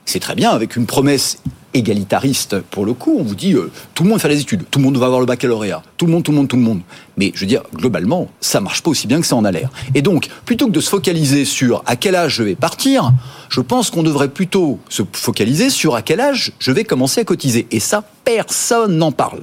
[0.05, 1.38] c'est très bien avec une promesse
[1.72, 3.16] égalitariste pour le coup.
[3.18, 5.20] On vous dit euh, tout le monde fait les études, tout le monde va avoir
[5.20, 6.81] le baccalauréat, tout le monde, tout le monde, tout le monde.
[7.16, 9.70] Mais je veux dire, globalement, ça marche pas aussi bien que ça en a l'air.
[9.94, 13.12] Et donc, plutôt que de se focaliser sur à quel âge je vais partir,
[13.48, 17.24] je pense qu'on devrait plutôt se focaliser sur à quel âge je vais commencer à
[17.24, 17.66] cotiser.
[17.70, 19.42] Et ça, personne n'en parle.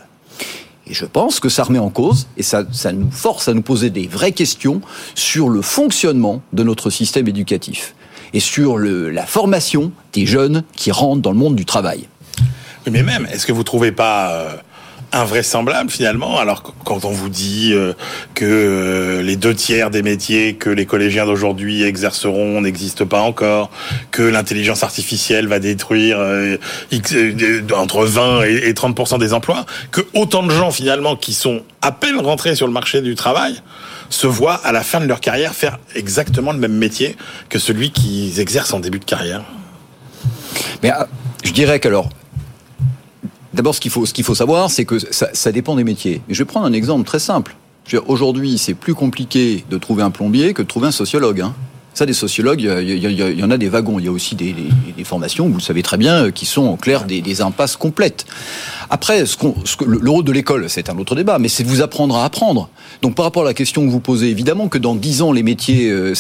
[0.88, 2.64] Et je pense que ça remet en cause et ça,
[2.94, 4.82] nous force à nous poser des vraies questions
[5.16, 7.96] sur le fonctionnement de notre système éducatif
[8.34, 12.08] et sur la formation des jeunes qui rentrent dans le monde du travail.
[12.90, 14.56] Mais même, est-ce que vous trouvez pas euh,
[15.12, 16.40] invraisemblable finalement.
[16.40, 17.94] Alors quand on vous dit euh,
[18.34, 23.70] que euh, les deux tiers des métiers que les collégiens d'aujourd'hui exerceront n'existent pas encore,
[24.12, 26.20] que l'intelligence artificielle va détruire
[27.76, 32.20] entre 20 et 30% des emplois, que autant de gens finalement qui sont à peine
[32.20, 33.62] rentrés sur le marché du travail
[34.10, 37.16] se voient à la fin de leur carrière faire exactement le même métier
[37.50, 39.44] que celui qu'ils exercent en début de carrière.
[40.84, 40.92] Mais
[41.44, 42.10] je dirais qu'alors
[43.54, 46.22] D'abord, ce qu'il faut, faut savoir, c'est que ça, dépend des métiers.
[46.30, 47.56] je vais prendre un exemple très simple.
[48.08, 51.42] Aujourd'hui, c'est plus compliqué de trouver un plombier que de trouver un sociologue.
[51.42, 51.54] Hein.
[51.94, 54.00] Ça, des sociologues, il y, en a des wagons.
[54.00, 54.56] Il y a aussi des,
[55.04, 58.26] formations, vous le savez très bien, qui sont en clair des, impasses complètes.
[58.90, 59.36] Après, ce,
[59.86, 62.70] le rôle de l'école, c'est un autre débat, mais c'est de vous apprendre à apprendre.
[63.02, 65.44] Donc, par rapport à la question que vous posez, évidemment que dans 10 ans, les
[65.44, 66.14] métiers, euh,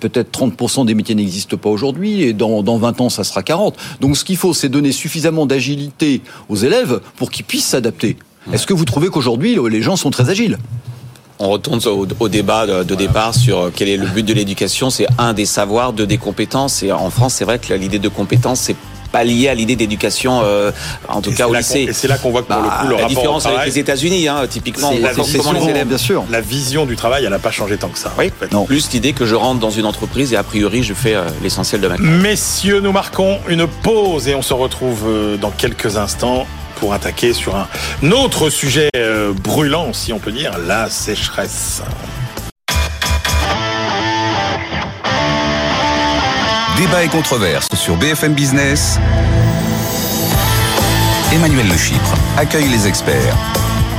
[0.00, 3.76] peut-être 30% des métiers n'existent pas aujourd'hui, et dans, dans 20 ans, ça sera 40.
[4.00, 8.16] Donc, ce qu'il faut, c'est donner suffisamment d'agilité aux élèves pour qu'ils puissent s'adapter.
[8.52, 10.58] Est-ce que vous trouvez qu'aujourd'hui, les gens sont très agiles?
[11.38, 14.90] On retourne au, débat de, départ sur euh, quel est le but de l'éducation.
[14.90, 16.82] C'est un des savoirs, deux des compétences.
[16.82, 18.76] Et en France, c'est vrai que l'idée de compétence, c'est
[19.12, 20.70] pas lié à l'idée d'éducation, euh,
[21.08, 21.86] en tout cas au lycée.
[21.88, 23.64] Et c'est là qu'on voit que pour le bah, coup, le la rapport différence avec
[23.64, 26.24] les États-Unis, hein, typiquement, on comment les élèves, bien sûr.
[26.30, 28.12] La vision du travail, elle n'a pas changé tant que ça.
[28.18, 28.30] Oui.
[28.52, 28.66] Non.
[28.66, 31.80] Plus l'idée que je rentre dans une entreprise et a priori, je fais euh, l'essentiel
[31.80, 32.18] de ma carrière.
[32.18, 35.06] Messieurs, nous marquons une pause et on se retrouve
[35.40, 36.46] dans quelques instants
[36.78, 37.68] pour attaquer sur un
[38.10, 41.82] autre sujet euh, brûlant, si on peut dire, la sécheresse.
[46.76, 48.98] Débat et controverse sur BFM Business.
[51.32, 53.36] Emmanuel Le Chypre accueille les experts.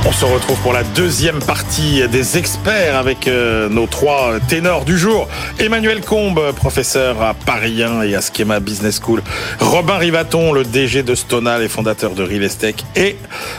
[0.06, 4.96] On se retrouve pour la deuxième partie des experts avec euh, nos trois ténors du
[4.96, 5.28] jour.
[5.58, 9.22] Emmanuel Combe, professeur à Paris 1 et à Schema Business School.
[9.60, 12.82] Robin Rivaton, le DG de Stonal et fondateur de Real Estate.
[12.96, 13.18] Et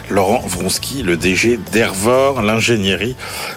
[0.10, 3.15] Laurent Vronsky, le DG d'Ervor, l'ingénierie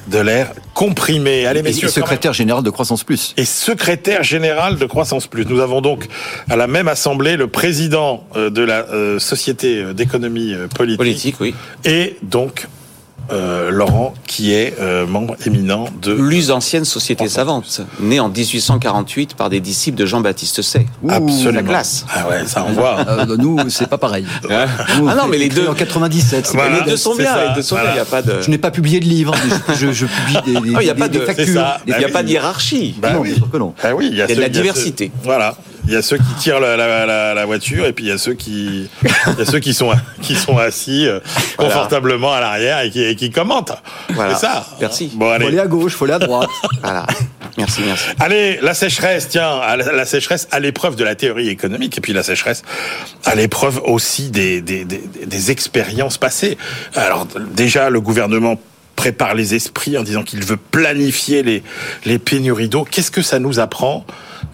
[0.09, 1.47] de l'air comprimé.
[1.47, 1.89] Allez, messieurs.
[1.89, 3.33] Et secrétaire général de Croissance Plus.
[3.37, 5.47] Et secrétaire général de Croissance Plus.
[5.47, 6.07] Nous avons donc
[6.51, 10.99] à la même assemblée le président euh, de la euh, Société d'économie politique.
[10.99, 11.55] Politique, oui.
[11.85, 12.67] Et donc
[13.33, 16.15] euh, Laurent, qui est euh, membre éminent de...
[16.15, 20.87] Plus ancienne société savante, née en 1848 par des disciples de Jean-Baptiste Say.
[21.09, 21.53] Absolument.
[21.53, 22.07] La classe.
[22.13, 22.99] Ah ouais, ça envoie.
[23.09, 24.27] Euh, nous, c'est pas pareil.
[24.51, 24.67] ah
[25.17, 25.69] non, mais les deux...
[25.69, 26.51] En 97.
[26.55, 27.93] Voilà, les deux sont bien, les deux sont bien.
[27.93, 28.41] Il y a pas de...
[28.41, 29.35] Je n'ai pas publié de livre,
[29.75, 31.81] je, je publie des, des, oh, il y a pas de, factures.
[31.87, 32.95] Il n'y a pas de hiérarchie.
[32.99, 33.35] Bah, non, oui.
[33.51, 33.75] que non.
[33.83, 35.11] Bah oui, il y a, il y a de la diversité.
[35.23, 35.57] Voilà.
[35.87, 38.13] Il y a ceux qui tirent la, la, la, la, voiture et puis il y
[38.13, 39.93] a ceux qui, il y a ceux qui sont
[40.23, 41.21] qui sont assis euh,
[41.57, 43.73] confortablement à l'arrière et qui, et qui commentent.
[44.11, 44.35] Voilà.
[44.35, 44.67] C'est ça.
[44.81, 45.11] Merci.
[45.15, 45.45] Bon, allez.
[45.45, 46.49] Faut aller à gauche, faut aller à droite.
[46.83, 47.07] voilà.
[47.59, 48.05] Merci, merci.
[48.19, 52.23] Allez, la sécheresse, tiens, la sécheresse à l'épreuve de la théorie économique et puis la
[52.23, 52.63] sécheresse
[53.25, 56.59] à l'épreuve aussi des, des, des, des expériences passées.
[56.95, 58.59] Alors déjà, le gouvernement
[58.97, 61.63] prépare les esprits en disant qu'il veut planifier les,
[62.05, 62.85] les pénuries d'eau.
[62.85, 64.05] Qu'est-ce que ça nous apprend?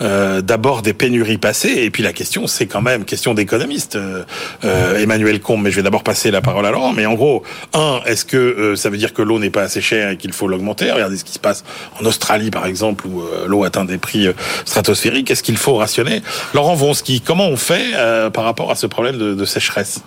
[0.00, 4.24] Euh, d'abord des pénuries passées et puis la question c'est quand même question d'économiste euh,
[4.64, 6.92] euh, Emmanuel Combe mais je vais d'abord passer la parole à Laurent.
[6.92, 7.42] Mais en gros
[7.74, 10.48] un est-ce que ça veut dire que l'eau n'est pas assez chère et qu'il faut
[10.48, 10.90] l'augmenter?
[10.90, 11.64] Regardez ce qui se passe
[12.00, 14.28] en Australie par exemple où l'eau atteint des prix
[14.64, 15.30] stratosphériques.
[15.30, 16.22] Est-ce qu'il faut rationner?
[16.54, 17.92] Laurent Vronsky comment on fait
[18.32, 20.00] par rapport à ce problème de sécheresse?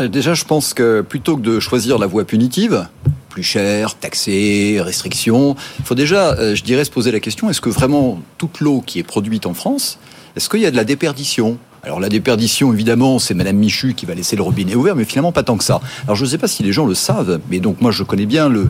[0.00, 2.86] Déjà, je pense que plutôt que de choisir la voie punitive,
[3.32, 5.56] plus cher, taxé, restrictions.
[5.78, 8.82] Il faut déjà, euh, je dirais, se poser la question est-ce que vraiment toute l'eau
[8.84, 9.98] qui est produite en France,
[10.36, 11.56] est-ce qu'il y a de la déperdition?
[11.82, 15.32] Alors la déperdition, évidemment, c'est Madame Michu qui va laisser le robinet ouvert, mais finalement
[15.32, 15.80] pas tant que ça.
[16.04, 18.26] Alors je ne sais pas si les gens le savent, mais donc moi je connais
[18.26, 18.68] bien le,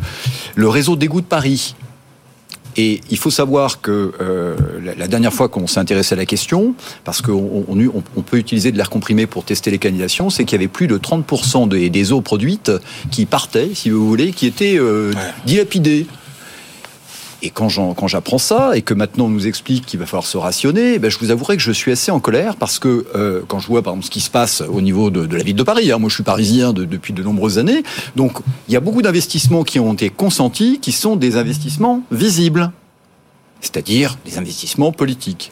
[0.55, 1.75] le réseau d'égout de Paris.
[2.77, 4.57] Et il faut savoir que euh,
[4.97, 8.73] la, dernière fois qu'on s'est intéressé à la question, parce qu'on on, on, peut utiliser
[8.73, 11.91] de l'air comprimé pour tester les canalisations, c'est qu'il y avait plus de 30% des,
[11.91, 12.73] des, eaux produites
[13.11, 15.13] qui partaient, si vous voulez, qui étaient euh,
[15.47, 16.07] dilapidées.
[17.45, 21.01] Et quand j'apprends ça et que maintenant on nous explique qu'il va falloir se rationner,
[21.01, 23.67] ben je vous avouerai que je suis assez en colère parce que euh, quand je
[23.67, 25.91] vois par exemple ce qui se passe au niveau de, de la ville de Paris,
[25.91, 27.83] hein, moi je suis parisien depuis de nombreuses années,
[28.15, 32.71] donc il y a beaucoup d'investissements qui ont été consentis, qui sont des investissements visibles,
[33.61, 35.51] c'est-à-dire des investissements politiques.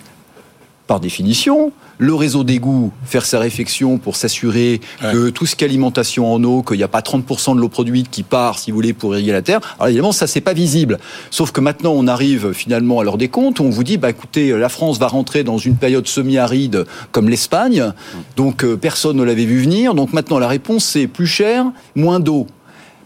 [0.91, 5.69] Par définition, le réseau d'égout, faire sa réflexion pour s'assurer que tout ce qui est
[5.69, 8.75] alimentation en eau, qu'il n'y a pas 30% de l'eau produite qui part, si vous
[8.75, 9.61] voulez, pour irriguer la terre.
[9.79, 10.99] Alors évidemment, ça, c'est pas visible.
[11.31, 14.11] Sauf que maintenant, on arrive finalement à l'heure des comptes, où on vous dit, bah
[14.11, 17.93] écoutez, la France va rentrer dans une période semi-aride comme l'Espagne,
[18.35, 19.95] donc euh, personne ne l'avait vu venir.
[19.95, 22.49] Donc maintenant, la réponse, c'est plus cher, moins d'eau.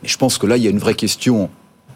[0.02, 1.50] Mais je pense que là, il y a une vraie question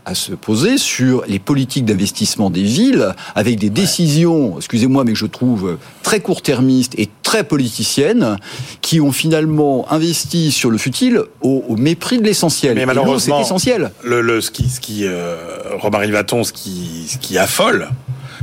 [0.08, 5.18] à se poser sur les politiques d'investissement des villes, avec des décisions, excusez-moi, mais que
[5.18, 8.38] je trouve très court-termistes et très politiciennes,
[8.80, 12.74] qui ont finalement investi sur le futile au, mépris de l'essentiel.
[12.74, 13.90] Mais malheureusement, c'est essentiel.
[14.02, 15.36] Le, le, ce qui, ce qui euh,
[15.82, 17.90] Rivaton, ce qui, ce qui affole,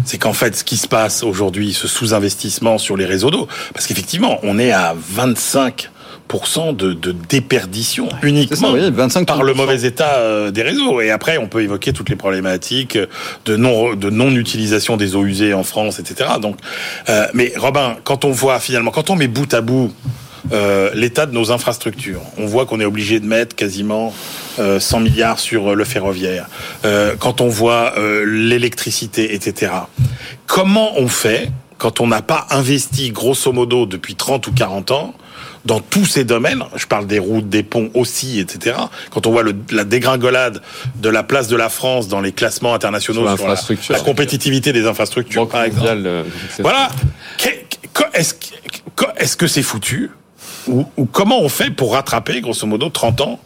[0.03, 3.87] c'est qu'en fait, ce qui se passe aujourd'hui, ce sous-investissement sur les réseaux d'eau, parce
[3.87, 5.89] qu'effectivement, on est à 25
[6.73, 8.73] de, de déperdition uniquement
[9.25, 11.01] par le mauvais état euh, des réseaux.
[11.01, 12.97] Et après, on peut évoquer toutes les problématiques
[13.45, 16.31] de non de non utilisation des eaux usées en France, etc.
[16.41, 16.57] Donc,
[17.09, 19.93] euh, mais Robin, quand on voit finalement, quand on met bout à bout
[20.51, 22.21] euh, l'état de nos infrastructures.
[22.37, 24.13] On voit qu'on est obligé de mettre quasiment
[24.57, 26.47] 100 milliards sur le ferroviaire.
[27.19, 29.71] quand on voit l'électricité, etc.
[30.45, 35.15] Comment on fait quand on n'a pas investi grosso modo depuis 30 ou 40 ans
[35.65, 38.77] dans tous ces domaines, je parle des routes, des ponts aussi, etc.
[39.09, 40.61] Quand on voit le, la dégringolade
[40.95, 43.47] de la place de la France dans les classements internationaux sur,
[43.89, 46.03] la, compétitivité des infrastructures, par exemple.
[46.05, 46.23] Euh,
[46.59, 46.89] voilà.
[48.13, 48.35] Est-ce
[49.17, 50.11] est-ce que c'est foutu
[50.67, 53.39] ou, ou comment on fait pour rattraper, grosso modo, 30 ans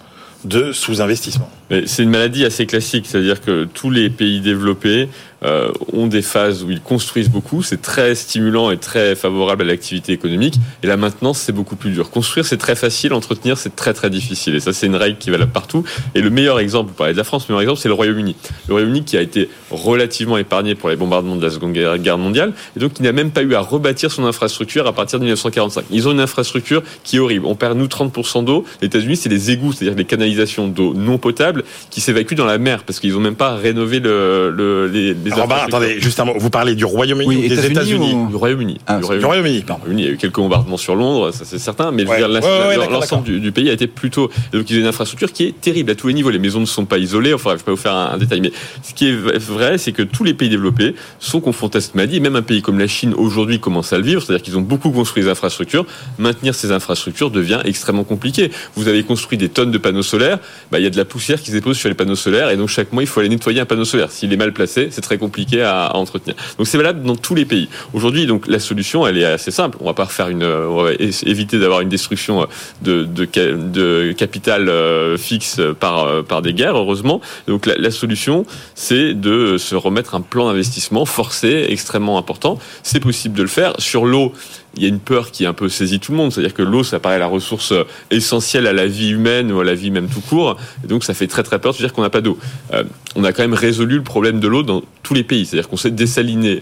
[0.46, 1.50] de sous-investissement?
[1.86, 5.10] C'est une maladie assez classique, c'est-à-dire que tous les pays développés
[5.44, 9.66] euh, ont des phases où ils construisent beaucoup, c'est très stimulant et très favorable à
[9.66, 10.56] l'activité économique.
[10.84, 12.10] Et là maintenant, c'est beaucoup plus dur.
[12.10, 14.56] Construire, c'est très facile, entretenir, c'est très très difficile.
[14.56, 15.84] Et ça, c'est une règle qui va là partout.
[16.16, 18.36] Et le meilleur exemple, vous parlez de la France, le meilleur exemple, c'est le Royaume-Uni.
[18.68, 22.54] Le Royaume-Uni qui a été relativement épargné pour les bombardements de la Seconde Guerre mondiale,
[22.76, 25.86] et donc qui n'a même pas eu à rebâtir son infrastructure à partir de 1945.
[25.92, 27.46] Ils ont une infrastructure qui est horrible.
[27.46, 28.66] On perd nous 30% d'eau.
[28.82, 32.58] Les États-Unis, c'est les égouts, c'est-à-dire les canalisations d'eau non potable qui s'évacuent dans la
[32.58, 36.34] mer parce qu'ils n'ont même pas rénové le, le les attendez, juste un mot.
[36.38, 38.78] Vous parlez du Royaume-Uni ou des États-Unis Du Royaume-Uni.
[38.88, 39.64] Ah, du Royaume-Uni.
[39.92, 43.70] il y a eu quelques bombardements sur Londres, ça c'est certain, mais l'ensemble du, pays
[43.70, 44.30] a été plutôt.
[44.54, 46.30] Donc ils ont une infrastructure qui est terrible à tous les niveaux.
[46.30, 47.34] Les maisons ne sont pas isolées.
[47.34, 48.52] Enfin, je ne vais pas vous faire un, détail, mais
[48.84, 52.20] ce qui est vrai, c'est que tous les pays développés sont confrontés à cette maladie.
[52.20, 54.92] Même un pays comme la Chine aujourd'hui commence à le vivre, c'est-à-dire qu'ils ont beaucoup
[54.92, 55.86] construit des infrastructures.
[56.18, 58.52] Maintenir ces infrastructures devient extrêmement compliqué.
[58.76, 60.40] Vous avez construit des tonnes de panneaux solaires,
[60.72, 62.58] bah, il y a de la poussière qui se dépose sur les panneaux solaires, et
[62.58, 64.12] donc chaque mois il faut aller nettoyer un panneau solaire.
[64.12, 66.36] S'il est mal placé, c'est très compliqué à, entretenir.
[66.58, 67.70] Donc c'est valable dans tous les pays.
[67.94, 69.78] Aujourd'hui, donc la solution, elle est assez simple.
[69.82, 72.48] On va pas refaire une, on va éviter d'avoir une destruction
[72.82, 77.22] de, de, de capital euh, fixe par euh, par des guerres, heureusement.
[77.48, 82.58] Donc la, solution, c'est de se remettre un plan d'investissement forcé, extrêmement important.
[82.84, 84.34] C'est possible de le faire sur l'eau
[84.76, 86.62] il y a une peur qui est un peu saisit tout le monde, c'est-à-dire que
[86.62, 87.74] l'eau, ça paraît la ressource
[88.12, 91.28] essentielle à la vie humaine ou à la vie même tout court, donc ça fait
[91.28, 92.38] très très peur de dire qu'on n'a pas d'eau.
[92.74, 92.84] Euh,
[93.16, 95.78] on a quand même résolu le problème de l'eau dans tous les pays, c'est-à-dire qu'on
[95.78, 96.60] sait dessaliner,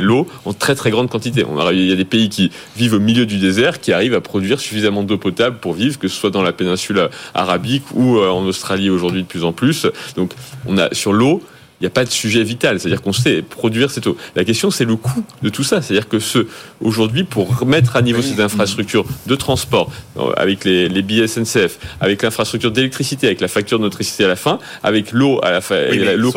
[0.00, 1.44] l'eau en très très grande quantité.
[1.72, 4.60] Il y a des pays qui vivent au milieu du désert qui arrivent à produire
[4.60, 8.44] suffisamment d'eau potable pour vivre, que ce soit dans la péninsule arabique ou euh, en
[8.44, 9.86] Australie aujourd'hui de plus en plus.
[10.16, 10.32] Donc
[10.66, 11.42] on a sur l'eau,
[11.80, 12.80] il n'y a pas de sujet vital.
[12.80, 14.16] C'est-à-dire qu'on sait produire cette eau.
[14.34, 15.82] La question, c'est le coût de tout ça.
[15.82, 16.46] C'est-à-dire que ce,
[16.80, 21.78] aujourd'hui, pour remettre à niveau ces infrastructures de transport, euh, avec les, les billets SNCF,
[22.00, 25.76] avec l'infrastructure d'électricité, avec la facture d'électricité à la fin, avec l'eau à la fin,
[26.16, 26.32] l'eau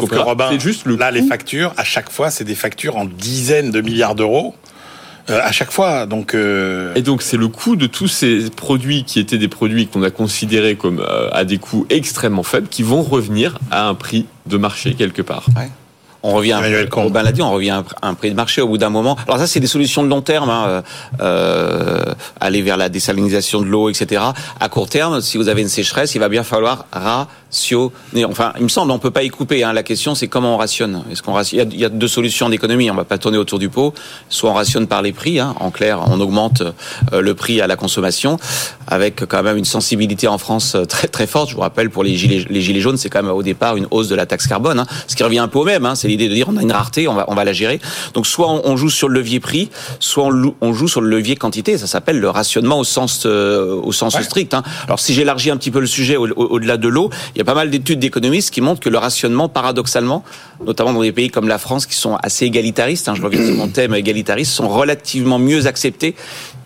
[0.50, 3.80] c'est juste le Là, les factures, à chaque fois, c'est des factures en dizaines de
[3.80, 4.56] milliards d'euros.
[5.30, 6.06] Euh, à chaque fois.
[6.06, 9.86] Donc euh, et donc c'est le coût de tous ces produits qui étaient des produits
[9.86, 13.94] qu'on a considérés comme euh, à des coûts extrêmement faibles, qui vont revenir à un
[13.94, 15.46] prix de marché quelque part.
[15.56, 15.70] Ouais
[16.24, 16.60] on revient,
[16.92, 19.18] Robin l'a dit, on revient à un prix de marché au bout d'un moment.
[19.28, 20.84] Alors ça, c'est des solutions de long terme, hein,
[21.22, 24.22] euh, aller vers la désalinisation de l'eau, etc.
[24.60, 26.86] À court terme, si vous avez une sécheresse, il va bien falloir
[28.26, 29.64] Enfin, il me semble, on peut pas y couper.
[29.64, 29.74] Hein.
[29.74, 31.04] La question, c'est comment on rationne.
[31.12, 31.72] Est-ce qu'on rationne?
[31.72, 32.92] Il, y a, deux solutions d'économie.
[32.92, 33.94] On va pas tourner autour du pot.
[34.30, 35.40] Soit on rationne par les prix.
[35.40, 35.56] Hein.
[35.60, 36.62] En clair, on augmente
[37.14, 38.38] euh, le prix à la consommation,
[38.88, 41.50] avec quand même une sensibilité en France euh, très très forte.
[41.50, 43.88] Je vous rappelle, pour les gilets, les gilets jaunes, c'est quand même au départ une
[43.92, 44.86] hausse de la taxe carbone, hein.
[45.08, 45.86] ce qui revient un peu au même.
[45.86, 47.80] Hein l'idée de dire on a une rareté, on va, on va la gérer.
[48.14, 50.30] Donc soit on, joue sur le levier prix, soit
[50.62, 51.78] on, joue sur le levier quantité.
[51.78, 54.54] Ça s'appelle le rationnement au sens, euh, au sens strict.
[54.54, 54.64] Hein.
[54.86, 57.10] Alors si j'élargis un petit peu le sujet au-delà de l'eau,
[57.40, 60.26] il y a pas mal d'études d'économistes qui montrent que le rationnement, paradoxalement,
[60.66, 63.56] notamment dans des pays comme la France qui sont assez égalitaristes, hein, je reviens sur
[63.56, 66.16] mon thème égalitariste, sont relativement mieux acceptés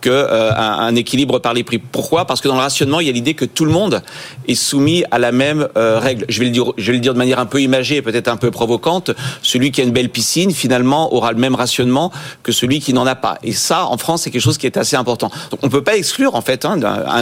[0.04, 1.78] que euh, un, équilibre par les prix.
[1.78, 2.26] Pourquoi?
[2.26, 4.02] Parce que dans le rationnement, il y a l'idée que tout le monde
[4.46, 6.26] est soumis à la même euh, règle.
[6.28, 8.36] Je vais le dire, je vais le dire de manière un peu imagée, peut-être un
[8.36, 9.12] peu provocante.
[9.40, 12.12] Celui qui a une belle piscine, finalement, aura le même rationnement
[12.42, 13.38] que celui qui n'en a pas.
[13.42, 15.30] Et ça, en France, c'est quelque chose qui est assez important.
[15.50, 16.78] Donc, on peut pas exclure en fait hein,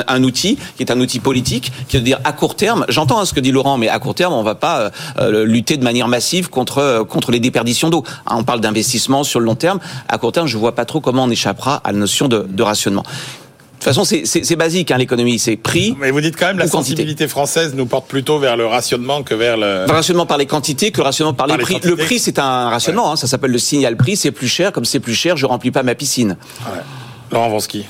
[0.09, 2.85] un, outil qui est un outil politique, qui veut dire à court terme.
[2.88, 4.90] J'entends hein, ce que dit Laurent, mais à court terme, on va pas
[5.21, 8.03] euh, lutter de manière massive contre contre les déperditions d'eau.
[8.27, 9.79] Hein, on parle d'investissement sur le long terme.
[10.09, 12.71] À court terme, je vois pas trop comment on échappera à la notion de, de
[12.72, 13.02] rationnement.
[13.02, 15.96] De toute façon, c'est basique, hein, l'économie, c'est prix.
[15.98, 19.35] Mais vous dites quand même la sensibilité française nous porte plutôt vers le rationnement que
[19.35, 19.87] vers le.
[19.88, 21.80] Le rationnement par les quantités que le rationnement par, les, prix.
[21.82, 24.85] Le prix, c'est un rationnement, hein, ça s'appelle le signal prix, c'est plus cher, comme
[24.85, 26.37] c'est plus cher, je remplis pas ma piscine.
[26.64, 26.80] Ouais.
[27.32, 27.85] Laurent Vansky.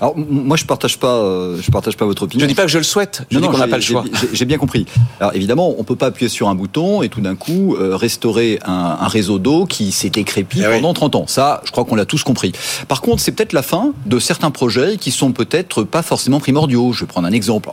[0.00, 2.44] Alors moi je partage pas, euh, je partage pas votre opinion.
[2.44, 3.22] Je dis pas que je le souhaite.
[3.30, 4.04] Je dis qu'on n'a pas le choix.
[4.32, 4.86] J'ai bien compris.
[5.20, 8.58] Alors évidemment, on peut pas appuyer sur un bouton et tout d'un coup euh, restaurer
[8.64, 11.24] un, un réseau d'eau qui s'est écrépi eh pendant 30 ans.
[11.26, 12.52] Ça, je crois qu'on l'a tous compris.
[12.88, 16.92] Par contre, c'est peut-être la fin de certains projets qui sont peut-être pas forcément primordiaux.
[16.94, 17.68] Je vais prendre un exemple.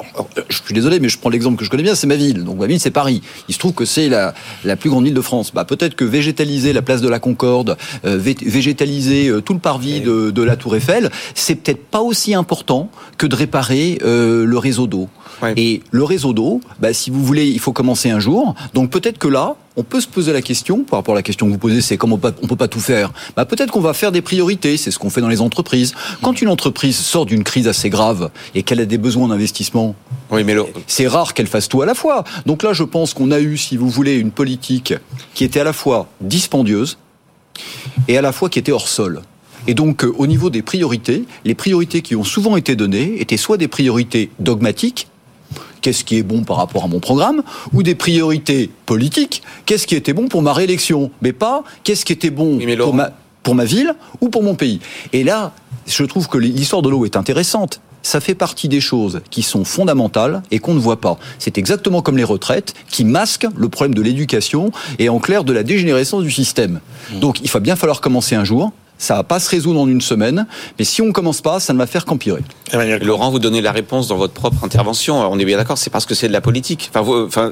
[0.50, 2.44] je suis désolé, mais je prends l'exemple que je connais bien, c'est ma ville.
[2.44, 3.22] Donc ma ville, c'est Paris.
[3.48, 4.34] Il se trouve que c'est la,
[4.66, 5.52] la plus grande ville de France.
[5.54, 10.00] Bah peut-être que végétaliser la place de la Concorde, euh, végétaliser tout le parvis eh
[10.02, 14.58] de, de la Tour Eiffel, c'est peut-être pas aussi important que de réparer euh, le
[14.58, 15.08] réseau d'eau.
[15.56, 18.56] Et le réseau d'eau, bah, si vous voulez, il faut commencer un jour.
[18.74, 21.46] Donc peut-être que là, on peut se poser la question, par rapport à la question
[21.46, 23.12] que vous posez, c'est comment on ne peut pas tout faire.
[23.36, 25.94] Bah, peut-être qu'on va faire des priorités, c'est ce qu'on fait dans les entreprises.
[26.24, 29.96] Quand une entreprise sort d'une crise assez grave et qu'elle a des besoins d'investissement,
[30.32, 30.56] oui, mais
[30.88, 32.24] c'est rare qu'elle fasse tout à la fois.
[32.48, 34.96] Donc là, je pense qu'on a eu, si vous voulez, une politique
[35.36, 36.98] qui était à la fois dispendieuse
[38.08, 39.22] et à la fois qui était hors sol.
[39.68, 43.38] Et donc, euh, au niveau des priorités, les priorités qui ont souvent été données étaient
[43.38, 45.10] soit des priorités dogmatiques,
[45.82, 49.96] qu'est-ce qui est bon par rapport à mon programme, ou des priorités politiques, qu'est-ce qui
[49.96, 53.12] était bon pour ma réélection, mais pas qu'est-ce qui était bon pour, ma,
[53.44, 54.80] pour ma ville ou pour mon pays.
[55.14, 55.54] Et là,
[55.86, 57.82] je trouve que l'histoire de l'eau est intéressante.
[58.04, 61.18] Ça fait partie des choses qui sont fondamentales et qu'on ne voit pas.
[61.40, 65.52] C'est exactement comme les retraites qui masquent le problème de l'éducation et en clair de
[65.52, 66.80] la dégénérescence du système.
[67.12, 67.20] Mmh.
[67.20, 70.02] Donc il va bien falloir commencer un jour ça va pas se résoudre en une
[70.02, 72.42] semaine, mais si on commence pas, ça ne va faire qu'empirer.
[73.02, 75.20] Laurent, vous donnez la réponse dans votre propre intervention.
[75.32, 76.90] On est bien d'accord, c'est parce que c'est de la politique.
[76.92, 77.52] Enfin, vous, enfin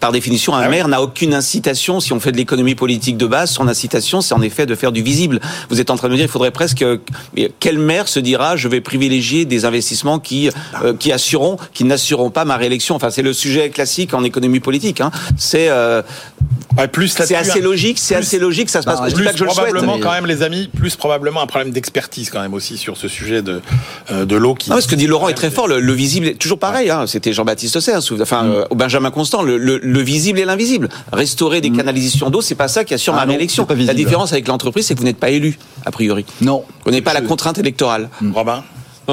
[0.00, 2.00] par définition, un ah maire n'a aucune incitation.
[2.00, 4.92] Si on fait de l'économie politique de base, son incitation, c'est en effet de faire
[4.92, 5.40] du visible.
[5.70, 6.84] Vous êtes en train de me dire, il faudrait presque
[7.60, 10.50] quel maire se dira, je vais privilégier des investissements qui
[10.82, 12.94] euh, qui assureront, qui n'assureront pas ma réélection.
[12.94, 15.00] Enfin, c'est le sujet classique en économie politique.
[15.00, 15.10] Hein.
[15.36, 16.02] C'est euh,
[16.92, 19.00] plus c'est assez logique, c'est assez logique, ça se passe.
[19.00, 22.30] Bah, plus que je probablement le quand même les amis, plus probablement un problème d'expertise
[22.30, 23.60] quand même aussi sur ce sujet de
[24.10, 24.70] euh, de l'eau qui.
[24.70, 25.66] Non, ce que dit Laurent est très fort.
[25.66, 26.90] Le, visible, toujours pareil.
[26.90, 28.74] Hein, C'était Jean-Baptiste Serre, enfin mm.
[28.74, 29.42] Benjamin Constant.
[29.42, 30.88] le, le le visible et l'invisible.
[31.12, 31.76] Restaurer des mm.
[31.76, 33.66] canalisations d'eau, c'est pas ça qui assure ah ma réélection.
[33.68, 36.24] La différence avec l'entreprise, c'est que vous n'êtes pas élu, a priori.
[36.42, 36.64] Non.
[36.84, 38.08] Vous n'avez pas la contrainte électorale.
[38.34, 38.62] Robin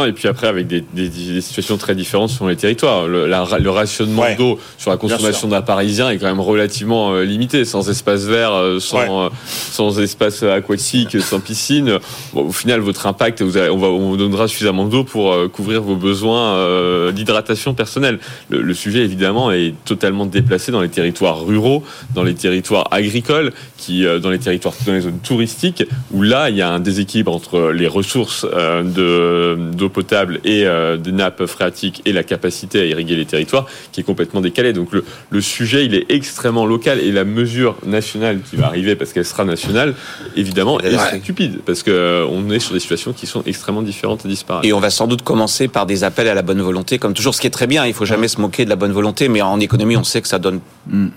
[0.04, 3.08] et puis après, avec des, des, des, situations très différentes selon les territoires.
[3.08, 7.64] Le, le rationnement d'eau sur la consommation d'un Parisien est quand même relativement euh, limité.
[7.64, 12.00] Sans espace vert, euh, sans, euh, sans espace aquatique, sans piscine,
[12.34, 15.96] au final, votre impact, vous on, va, on vous donnera suffisamment d'eau pour couvrir vos
[15.96, 18.20] besoins d'hydratation personnelle.
[18.50, 23.54] Le, le, sujet, évidemment, est totalement déplacé dans les territoires ruraux, dans les territoires agricoles,
[23.78, 27.34] qui, dans les territoires, dans les zones touristiques, où là, il y a un déséquilibre
[27.34, 32.86] entre les ressources de, de potable et euh, des nappes phréatiques et la capacité à
[32.86, 34.74] irriguer les territoires qui est complètement décalée.
[34.74, 38.96] Donc le, le sujet, il est extrêmement local et la mesure nationale qui va arriver
[38.96, 39.96] parce qu'elle sera nationale,
[40.36, 44.28] évidemment, est stupide parce que euh, est sur des situations qui sont extrêmement différentes et
[44.28, 44.66] disparates.
[44.66, 47.36] Et on va sans doute commencer par des appels à la bonne volonté, comme toujours,
[47.36, 47.86] ce qui est très bien.
[47.86, 50.28] Il faut jamais se moquer de la bonne volonté, mais en économie, on sait que
[50.28, 50.60] ça donne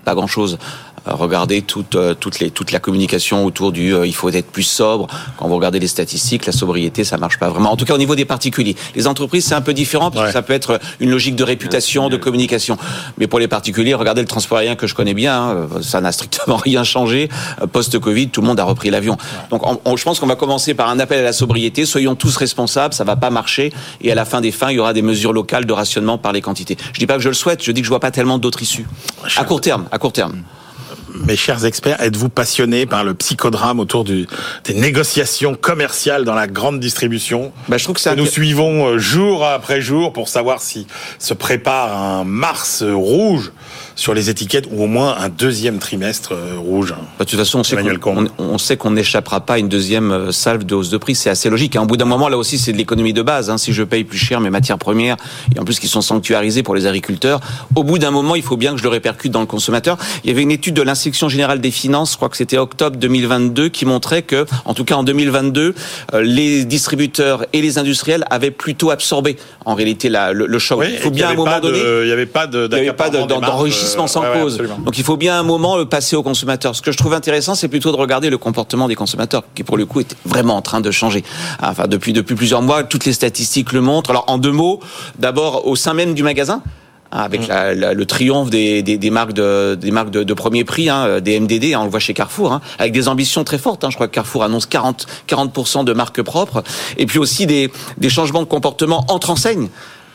[0.04, 0.58] pas grand chose.
[1.06, 5.06] Euh, regardez toute, toute, les, toute la communication autour du il faut être plus sobre.
[5.36, 7.72] Quand vous regardez les statistiques, la sobriété, ça marche pas vraiment.
[7.72, 10.32] En tout cas, au niveau des particuliers les entreprises, c'est un peu différent parce que
[10.32, 12.76] ça peut être une logique de réputation, de communication.
[13.18, 16.12] Mais pour les particuliers, regardez le transport aérien que je connais bien, hein, ça n'a
[16.12, 17.28] strictement rien changé.
[17.72, 19.16] Post-Covid, tout le monde a repris l'avion.
[19.50, 19.62] Donc
[19.96, 21.86] je pense qu'on va commencer par un appel à la sobriété.
[21.86, 23.72] Soyons tous responsables, ça va pas marcher.
[24.00, 26.32] Et à la fin des fins, il y aura des mesures locales de rationnement par
[26.32, 26.76] les quantités.
[26.92, 28.62] Je dis pas que je le souhaite, je dis que je vois pas tellement d'autres
[28.62, 28.86] issues.
[29.36, 30.42] À court terme, à court terme
[31.14, 34.26] mes chers experts, êtes-vous passionnés par le psychodrame autour du,
[34.64, 37.52] des négociations commerciales dans la grande distribution?
[37.68, 40.86] Bah, je trouve que, ça nous suivons euh, jour après jour pour savoir si
[41.18, 43.52] se prépare un Mars rouge
[43.98, 46.94] sur les étiquettes ou au moins un deuxième trimestre euh, rouge.
[47.18, 50.12] Bah, de toute façon, on sait qu'on on, sait qu'on n'échappera pas à une deuxième
[50.12, 51.16] euh, salve de hausse de prix.
[51.16, 51.74] C'est assez logique.
[51.74, 51.82] Hein.
[51.82, 53.50] Au bout d'un moment, là aussi, c'est de l'économie de base.
[53.50, 53.58] Hein.
[53.58, 55.16] Si je paye plus cher mes matières premières
[55.54, 57.40] et en plus qui sont sanctuarisées pour les agriculteurs,
[57.74, 59.98] au bout d'un moment, il faut bien que je le répercute dans le consommateur.
[60.22, 62.96] Il y avait une étude de l'inspection générale des finances, je crois que c'était octobre
[62.98, 65.74] 2022, qui montrait que, en tout cas en 2022,
[66.14, 70.86] euh, les distributeurs et les industriels avaient plutôt absorbé en réalité la, le, choc.
[70.88, 72.46] il faut bien à un moment donné, il n'y avait pas
[73.88, 74.60] sans cause.
[74.84, 76.76] Donc il faut bien un moment passer aux consommateurs.
[76.76, 79.76] Ce que je trouve intéressant, c'est plutôt de regarder le comportement des consommateurs, qui pour
[79.76, 81.24] le coup est vraiment en train de changer.
[81.60, 84.10] Enfin depuis depuis plusieurs mois, toutes les statistiques le montrent.
[84.10, 84.80] Alors en deux mots,
[85.18, 86.62] d'abord au sein même du magasin,
[87.10, 87.48] Hein, avec mm.
[87.48, 91.20] la, le triomphe des, des, des, marques de des marques de, de premier prix, hein,
[91.20, 93.84] des MDD, hein, on le voit chez Carrefour, hein, avec des ambitions très fortes.
[93.84, 96.62] Hein, je crois que Carrefour annonce 40 40 de marques propres,
[96.98, 99.68] et puis aussi des, des changements de comportement entre enseignes.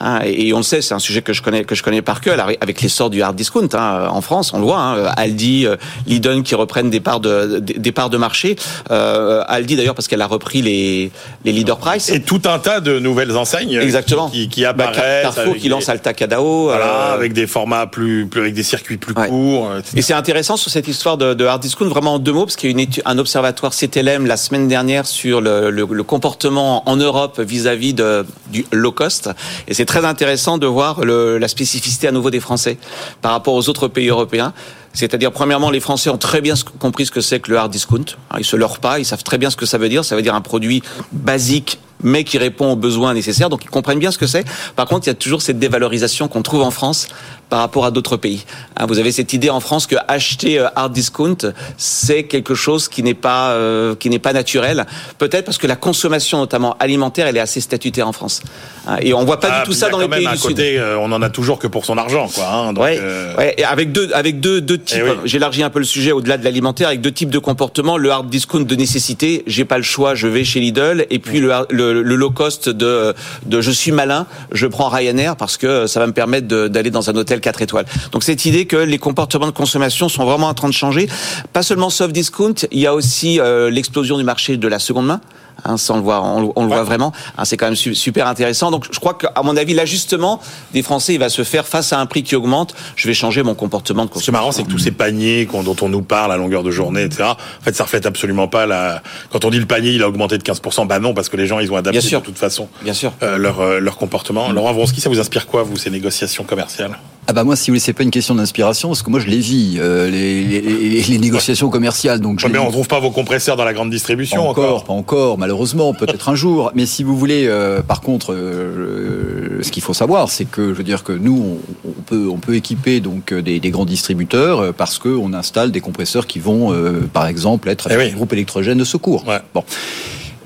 [0.03, 2.19] Hein, et on le sait, c'est un sujet que je connais que je connais par
[2.19, 4.79] cœur avec l'essor du hard discount hein, en France, on le voit.
[4.79, 5.77] Hein, Aldi, euh,
[6.07, 8.57] Lidl qui reprennent des parts de des parts de marché.
[8.91, 11.11] Euh, Aldi d'ailleurs parce qu'elle a repris les
[11.45, 12.09] les leader price.
[12.09, 13.79] Et tout un tas de nouvelles enseignes.
[13.81, 14.29] Exactement.
[14.29, 15.23] Qui, qui bah, apparaissent.
[15.23, 16.65] Carrefour qui lance Alta Cadao.
[16.65, 19.71] Voilà, euh, avec des formats plus, plus avec des circuits plus courts.
[19.95, 22.57] Et c'est intéressant sur cette histoire de, de hard discount vraiment en deux mots parce
[22.57, 26.87] qu'il y a une un observatoire CTLM la semaine dernière sur le, le, le comportement
[26.89, 29.29] en Europe vis-à-vis de du low cost
[29.67, 32.79] et c'est très intéressant de voir la spécificité à nouveau des Français
[33.21, 34.51] par rapport aux autres pays européens.
[34.91, 38.05] C'est-à-dire, premièrement, les Français ont très bien compris ce que c'est que le hard discount.
[38.39, 40.03] Ils se leurrent pas, ils savent très bien ce que ça veut dire.
[40.03, 40.81] Ça veut dire un produit
[41.11, 43.49] basique mais qui répond aux besoins nécessaires.
[43.49, 44.45] Donc ils comprennent bien ce que c'est.
[44.75, 47.07] Par contre, il y a toujours cette dévalorisation qu'on trouve en France
[47.53, 48.45] par rapport à d'autres pays.
[48.77, 51.37] Hein, vous avez cette idée en France que acheter euh, hard discount,
[51.77, 54.87] c'est quelque chose qui n'est pas euh, qui n'est pas naturel.
[55.19, 58.41] Peut-être parce que la consommation, notamment alimentaire, elle est assez statutaire en France.
[58.87, 60.79] Hein, et on voit pas du ah, tout ça dans les pays du côté, Sud.
[60.79, 62.47] Euh, on en a toujours que pour son argent, quoi.
[62.47, 62.99] Hein, donc, ouais,
[63.37, 65.03] ouais, et avec deux avec deux deux types.
[65.05, 67.97] Eh J'élargis un peu le sujet au-delà de l'alimentaire avec deux types de comportements.
[67.97, 71.39] Le hard discount de nécessité, j'ai pas le choix, je vais chez Lidl, et puis
[71.39, 73.13] le, le le, low cost de,
[73.49, 77.15] je suis malin, je prends Ryanair parce que ça va me permettre d'aller dans un
[77.15, 77.85] hôtel 4 étoiles.
[78.11, 81.07] Donc cette idée que les comportements de consommation sont vraiment en train de changer,
[81.53, 85.07] pas seulement soft discount, il y a aussi euh, l'explosion du marché de la seconde
[85.07, 85.21] main.
[85.65, 87.11] Hein, ça on le voit, on, le voit vraiment.
[87.37, 88.71] Hein, c'est quand même super intéressant.
[88.71, 90.39] Donc je crois qu'à mon avis, l'ajustement
[90.73, 92.75] des Français, il va se faire face à un prix qui augmente.
[92.95, 94.11] Je vais changer mon comportement de.
[94.13, 96.63] Ce qui est marrant, c'est que tous ces paniers dont on nous parle à longueur
[96.63, 97.23] de journée, etc.
[97.23, 99.01] En fait, ça reflète absolument pas la.
[99.31, 101.47] Quand on dit le panier, il a augmenté de 15%, bah non, parce que les
[101.47, 102.67] gens, ils ont adapté de toute façon.
[102.81, 103.13] Bien sûr.
[103.21, 104.51] Euh, leur euh, leur comportement.
[104.51, 106.97] Laurent Vronsky, ça vous inspire quoi, vous, ces négociations commerciales?
[107.27, 109.27] Ah bah moi, si vous voulez, c'est pas une question d'inspiration, parce que moi je
[109.27, 112.19] les vis, euh, les, les, les, négociations commerciales.
[112.19, 114.93] Donc je mais on trouve pas vos compresseurs dans la grande distribution pas encore, Pas
[114.93, 116.71] encore, malheureusement, peut-être un jour.
[116.75, 120.77] Mais si vous voulez, euh, par contre, euh, ce qu'il faut savoir, c'est que je
[120.77, 124.73] veux dire que nous, on, on, peut, on peut équiper donc des, des grands distributeurs
[124.73, 126.73] parce qu'on installe des compresseurs qui vont,
[127.13, 128.11] par exemple, être eh oui.
[128.11, 129.25] groupe électrogène de secours.
[129.27, 129.39] Ouais.
[129.53, 129.63] Bon.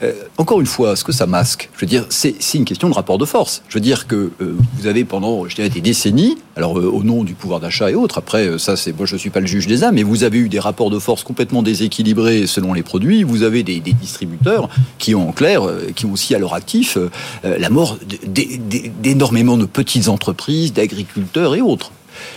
[0.04, 2.94] Euh, encore une fois, ce que ça masque, je veux dire, c'est une question de
[2.94, 3.64] rapport de force.
[3.70, 7.34] Je veux dire que euh, vous avez pendant, des décennies, alors euh, au nom du
[7.34, 9.96] pouvoir d'achat et autres, après, ça, c'est moi, je suis pas le juge des âmes,
[9.96, 13.24] mais vous avez eu des rapports de force complètement déséquilibrés selon les produits.
[13.24, 15.64] Vous avez des, des distributeurs qui ont en clair,
[15.96, 16.98] qui ont aussi à leur actif
[17.44, 21.92] la mort d'énormément de petites entreprises, d'agriculteurs et autres.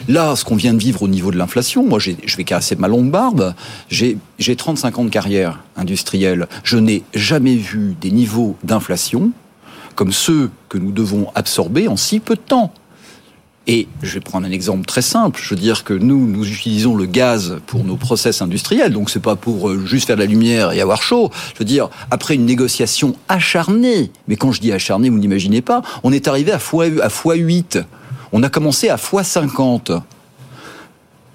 [0.09, 2.89] Là, ce qu'on vient de vivre au niveau de l'inflation, moi, je vais casser ma
[2.89, 3.55] longue barbe.
[3.89, 4.19] J'ai
[4.57, 6.49] 35 ans de carrière industrielle.
[6.65, 9.33] Je n'ai jamais vu des niveaux d'inflation
[9.95, 12.73] comme ceux que nous devons absorber en si peu de temps.
[13.67, 15.39] Et je vais prendre un exemple très simple.
[15.43, 18.93] Je veux dire que nous, nous utilisons le gaz pour nos process industriels.
[18.93, 21.31] Donc c'est pas pour euh, juste faire de la lumière et avoir chaud.
[21.53, 25.83] Je veux dire, après une négociation acharnée, mais quand je dis acharnée, vous n'imaginez pas,
[26.03, 27.79] on est arrivé à fois, à fois 8
[28.33, 30.03] on a commencé à x50.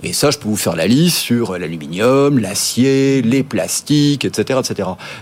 [0.04, 4.60] Et ça, je peux vous faire la liste sur l'aluminium, l'acier, les plastiques, etc..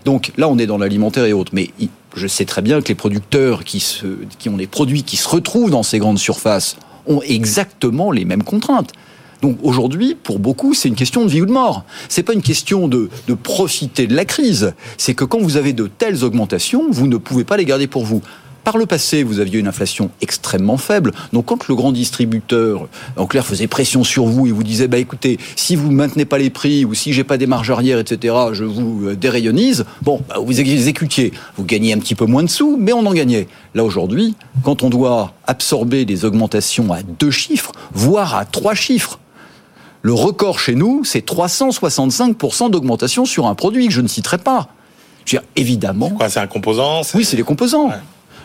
[0.04, 1.52] Donc là, on est dans l'alimentaire et autres.
[1.54, 1.70] Mais
[2.16, 3.84] je sais très bien que les producteurs qui,
[4.48, 6.76] ont des produits qui se retrouvent dans ces grandes surfaces
[7.08, 8.92] ont exactement les mêmes contraintes.
[9.42, 11.84] Donc aujourd'hui, pour beaucoup, c'est une question de vie ou de mort.
[12.10, 13.10] C'est pas une question de
[13.42, 14.74] profiter de la crise.
[14.98, 18.06] C'est que quand vous avez de telles augmentations, vous ne pouvez pas les garder pour
[18.06, 18.22] vous.
[18.64, 21.12] Par le passé, vous aviez une inflation extrêmement faible.
[21.34, 22.88] Donc, quand le grand distributeur,
[23.18, 26.38] en clair, faisait pression sur vous et vous disait, bah écoutez, si vous maintenez pas
[26.38, 29.84] les prix ou si j'ai pas des marges arrière, etc., je vous euh, dérayonnise.
[30.02, 33.14] Bon, bah, vous exécutiez, vous gagnez un petit peu moins de sous, mais on en
[33.14, 33.48] gagnait.
[33.76, 39.20] Là aujourd'hui, quand on doit absorber des augmentations à deux chiffres, voire à trois chiffres,
[40.04, 44.70] le record chez nous, c'est 365% d'augmentation sur un produit que je ne citerai pas.
[45.26, 46.10] Je veux dire, évidemment.
[46.10, 47.02] C'est quoi, c'est un composant?
[47.14, 47.88] Oui, c'est les composants.
[47.88, 47.96] Ouais.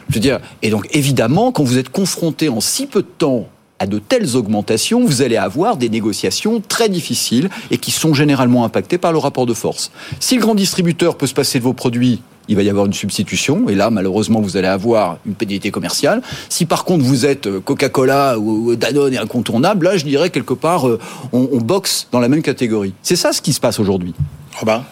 [0.08, 3.48] Je veux dire, et donc évidemment, quand vous êtes confronté en si peu de temps
[3.78, 8.64] à de telles augmentations, vous allez avoir des négociations très difficiles et qui sont généralement
[8.64, 9.92] impactées par le rapport de force.
[10.18, 12.94] Si le grand distributeur peut se passer de vos produits il va y avoir une
[12.94, 16.22] substitution, et là, malheureusement, vous allez avoir une pénalité commerciale.
[16.48, 20.54] Si par contre vous êtes euh, Coca-Cola ou Danone et incontournable, là, je dirais quelque
[20.54, 20.98] part, euh,
[21.32, 22.94] on, on boxe dans la même catégorie.
[23.02, 24.14] C'est ça ce qui se passe aujourd'hui.
[24.58, 24.82] Robin?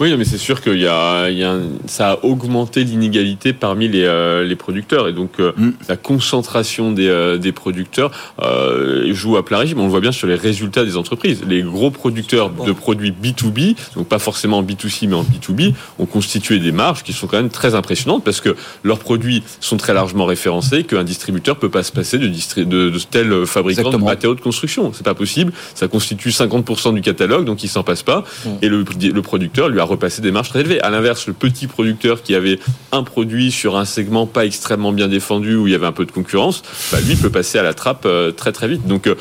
[0.00, 3.86] Oui, mais c'est sûr qu'il y a, il y a ça a augmenté l'inégalité parmi
[3.86, 5.72] les, euh, les producteurs et donc euh, mm.
[5.90, 8.10] la concentration des, euh, des producteurs
[9.10, 9.78] joue à plein régime.
[9.80, 11.42] On le voit bien sur les résultats des entreprises.
[11.46, 16.06] Les gros producteurs de produits B2B, donc pas forcément en B2C mais en B2B, ont
[16.06, 19.92] constitué des marges qui sont quand même très impressionnantes parce que leurs produits sont très
[19.92, 24.34] largement référencés, qu'un distributeur peut pas se passer de, de, de tel fabricant de matériaux
[24.34, 24.92] de construction.
[24.94, 25.52] C'est pas possible.
[25.74, 28.24] Ça constitue 50% du catalogue, donc il s'en passe pas.
[28.46, 28.48] Mm.
[28.62, 30.80] Et le, le producteur lui a repasser des marges très élevées.
[30.80, 32.58] À l'inverse, le petit producteur qui avait
[32.92, 36.06] un produit sur un segment pas extrêmement bien défendu où il y avait un peu
[36.06, 36.62] de concurrence,
[36.92, 38.86] bah, lui peut passer à la trappe euh, très très vite.
[38.86, 39.14] Donc euh,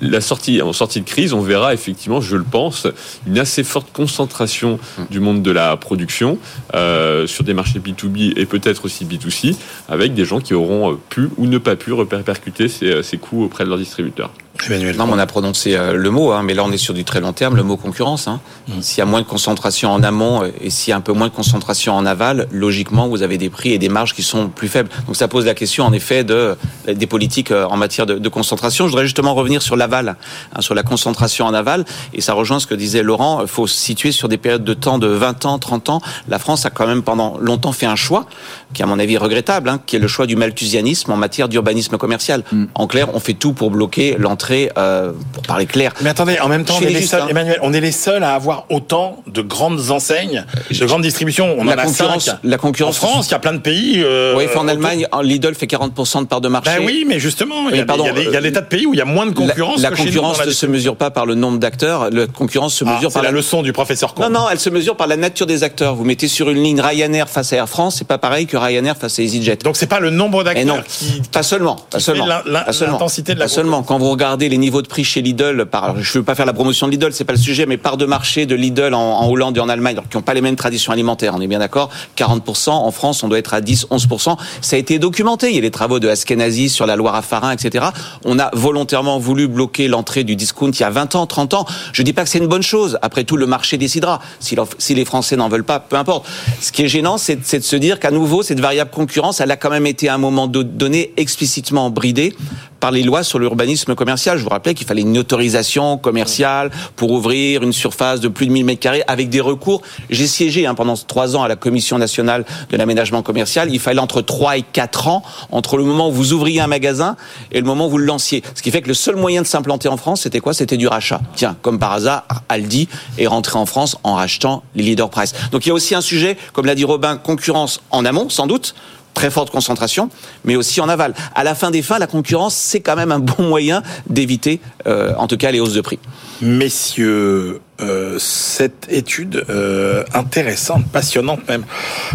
[0.00, 2.86] la sortie en sortie de crise, on verra effectivement, je le pense,
[3.26, 4.78] une assez forte concentration
[5.10, 6.38] du monde de la production
[6.74, 9.56] euh, sur des marchés B2B et peut-être aussi B2C,
[9.88, 13.64] avec des gens qui auront pu ou ne pas pu répercuter ces, ces coûts auprès
[13.64, 14.30] de leurs distributeurs.
[14.70, 17.20] Non, on a prononcé euh, le mot, hein, mais là on est sur du très
[17.20, 18.28] long terme, le mot concurrence.
[18.28, 18.40] Hein.
[18.68, 18.80] Mm.
[18.80, 21.26] S'il y a moins de concentration en amont et s'il y a un peu moins
[21.26, 24.68] de concentration en aval, logiquement vous avez des prix et des marges qui sont plus
[24.68, 24.88] faibles.
[25.06, 28.86] Donc ça pose la question en effet de des politiques euh, en matière de, concentration.
[28.86, 30.16] Je voudrais justement revenir sur l'aval,
[30.54, 31.84] hein, sur la concentration en aval,
[32.14, 33.40] et ça rejoint ce que disait Laurent.
[33.42, 36.00] Il faut se situer sur des périodes de temps de 20 ans, 30 ans.
[36.28, 38.26] La France a quand même pendant longtemps fait un choix
[38.72, 41.98] qui, à mon avis, regrettable, hein, qui est le choix du malthusianisme en matière d'urbanisme
[41.98, 42.44] commercial.
[42.52, 42.64] Mm.
[42.74, 45.92] En clair, on fait tout pour bloquer l'entrée euh, pour parler clair.
[46.00, 47.26] Mais attendez, en même temps, on est les, seuls, hein.
[47.28, 51.56] Emmanuel, on est les seuls à avoir autant de grandes enseignes, de grandes distributions.
[51.58, 53.02] On la en concurrence, a La concurrence.
[53.02, 54.02] En France, il y a plein de pays.
[54.04, 56.70] Euh, oui, en Allemagne, Lidl fait 40% de part de marché.
[56.76, 57.86] Ben oui, mais justement, il y, a,
[58.16, 59.80] il y a des tas de pays où il y a moins de concurrence.
[59.80, 62.10] La, concurrence ne se mesure pas par le nombre d'acteurs.
[62.10, 64.96] La concurrence se ah, mesure par la, leçon du professeur Non, non, elle se mesure
[64.96, 65.94] par la nature des acteurs.
[65.94, 68.96] Vous mettez sur une ligne Ryanair face à Air France, c'est pas pareil que Ryanair
[68.96, 69.56] face à EasyJet.
[69.56, 73.44] Donc c'est pas le nombre d'acteurs qui, pas seulement, pas seulement, l'intensité de la.
[73.46, 73.82] Pas seulement.
[73.82, 76.46] Quand vous regardez les niveaux de prix chez Lidl, par, je ne veux pas faire
[76.46, 79.28] la promotion de Lidl, c'est pas le sujet, mais part de marché de Lidl en,
[79.28, 81.90] Hollande et en Allemagne, qui n'ont pas les mêmes traditions alimentaires, on est bien d'accord
[82.16, 84.36] 40%, en France, on doit être à 10, 11%.
[84.60, 87.22] Ça a été documenté, il y a les travaux de Askenazi sur la Loire à
[87.22, 87.86] Farin, etc.
[88.24, 91.66] On a volontairement voulu bloquer l'entrée du discount il y a 20 ans, 30 ans.
[91.92, 92.98] Je dis pas que c'est une bonne chose.
[93.02, 94.20] Après tout, le marché décidera.
[94.40, 96.26] Si, si les Français n'en veulent pas, peu importe.
[96.60, 99.56] Ce qui est gênant, c'est de se dire qu'à nouveau, cette variable concurrence, elle a
[99.56, 102.34] quand même été à un moment donné explicitement bridée
[102.82, 104.38] par les lois sur l'urbanisme commercial.
[104.38, 108.50] Je vous rappelais qu'il fallait une autorisation commerciale pour ouvrir une surface de plus de
[108.50, 109.82] 1000 mètres carrés avec des recours.
[110.10, 113.72] J'ai siégé hein, pendant trois ans à la Commission nationale de l'aménagement commercial.
[113.72, 115.22] Il fallait entre 3 et 4 ans
[115.52, 117.14] entre le moment où vous ouvriez un magasin
[117.52, 118.42] et le moment où vous le lanciez.
[118.56, 120.52] Ce qui fait que le seul moyen de s'implanter en France, c'était quoi?
[120.52, 121.20] C'était du rachat.
[121.36, 125.34] Tiens, comme par hasard, Aldi est rentré en France en rachetant les leaders price.
[125.52, 128.48] Donc il y a aussi un sujet, comme l'a dit Robin, concurrence en amont, sans
[128.48, 128.74] doute,
[129.14, 130.08] très forte concentration,
[130.44, 131.14] mais aussi en aval.
[131.34, 135.14] À la fin des fins, la concurrence, c'est quand même un bon moyen d'éviter, euh,
[135.16, 135.98] en tout cas, les hausses de prix.
[136.40, 141.64] Messieurs, euh, cette étude euh, intéressante, passionnante même,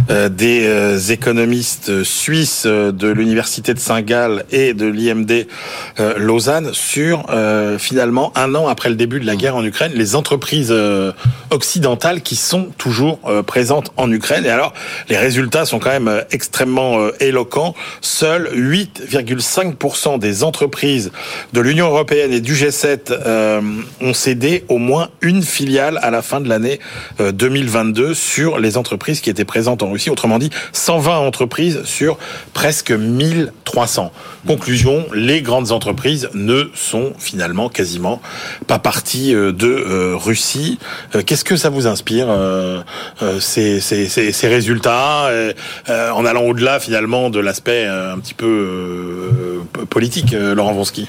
[0.09, 5.47] euh, des euh, économistes suisses de l'université de Saint-Gall et de l'IMD
[6.17, 7.25] Lausanne sur
[7.79, 10.73] finalement un an après le début de la guerre en Ukraine, les entreprises
[11.49, 14.45] occidentales qui sont toujours présentes en Ukraine.
[14.45, 14.73] Et alors,
[15.09, 17.73] les résultats sont quand même extrêmement éloquents.
[18.01, 21.11] Seuls 8,5% des entreprises
[21.53, 23.61] de l'Union européenne et du G7
[24.01, 26.79] ont cédé au moins une filiale à la fin de l'année
[27.19, 30.11] 2022 euh, sur les entreprises qui étaient présentes en Russie.
[30.11, 32.19] Autrement dit, 120 entreprises sur
[32.53, 34.11] presque 1300.
[34.45, 38.21] Conclusion, les grandes entreprises ne sont finalement quasiment
[38.67, 40.77] pas parties euh, de euh, Russie.
[41.25, 42.27] Qu'est-ce que ça vous inspire,
[43.39, 45.29] ces, ces résultats,
[45.89, 51.07] en allant au-delà finalement de l'aspect un petit peu politique, Laurent Vonsky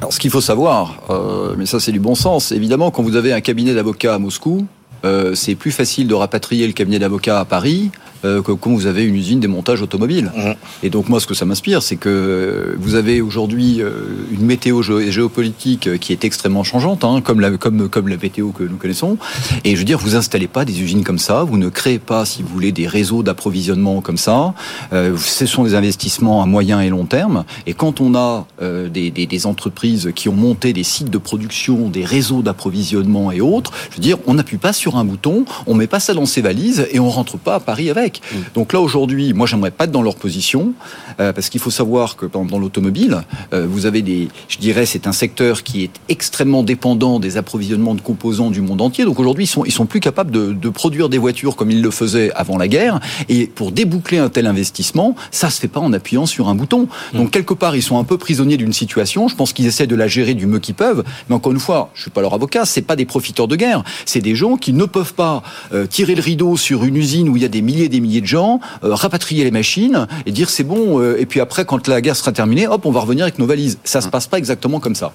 [0.00, 3.16] alors, ce qu'il faut savoir, euh, mais ça c'est du bon sens, évidemment, quand vous
[3.16, 4.66] avez un cabinet d'avocats à Moscou,
[5.04, 7.90] euh, c'est plus facile de rapatrier le cabinet d'avocats à Paris
[8.26, 10.30] euh, que quand vous avez une usine des montages automobiles.
[10.34, 10.52] Mmh.
[10.82, 13.90] Et donc moi, ce que ça m'inspire, c'est que vous avez aujourd'hui euh,
[14.30, 18.64] une météo géopolitique qui est extrêmement changeante, hein, comme, la, comme, comme la météo que
[18.64, 19.16] nous connaissons.
[19.64, 22.24] Et je veux dire, vous installez pas des usines comme ça, vous ne créez pas,
[22.24, 24.54] si vous voulez, des réseaux d'approvisionnement comme ça.
[24.92, 27.44] Euh, ce sont des investissements à moyen et long terme.
[27.66, 31.88] Et quand on a des, des, des entreprises qui ont monté des sites de production,
[31.88, 35.74] des réseaux d'approvisionnement et autres, je veux dire, on n'appuie pas sur un bouton, on
[35.74, 38.15] met pas ça dans ses valises et on rentre pas à Paris avec.
[38.16, 38.22] Électrique.
[38.32, 38.36] Mm.
[38.54, 40.72] Donc là aujourd'hui, moi j'aimerais pas être dans leur position
[41.20, 45.06] euh, parce qu'il faut savoir que dans l'automobile, euh, vous avez des, je dirais, c'est
[45.06, 49.04] un secteur qui est extrêmement dépendant des approvisionnements de composants du monde entier.
[49.04, 51.82] Donc aujourd'hui, ils sont ils sont plus capables de, de produire des voitures comme ils
[51.82, 53.00] le faisaient avant la guerre.
[53.28, 56.88] Et pour déboucler un tel investissement, ça se fait pas en appuyant sur un bouton.
[57.14, 59.28] Donc quelque part, ils sont un peu prisonniers d'une situation.
[59.28, 61.04] Je pense qu'ils essaient de la gérer du mieux qu'ils peuvent.
[61.28, 62.64] Mais encore une fois, je suis pas leur avocat.
[62.64, 63.84] C'est pas des profiteurs de guerre.
[64.04, 65.42] C'est des gens qui ne peuvent pas
[65.72, 68.20] euh, tirer le rideau sur une usine où il y a des milliers des milliers
[68.20, 71.00] de gens, euh, rapatrier les machines et dire c'est bon.
[71.00, 73.46] Euh, et puis après, quand la guerre sera terminée, hop, on va revenir avec nos
[73.46, 73.78] valises.
[73.84, 75.12] Ça se passe pas exactement comme ça.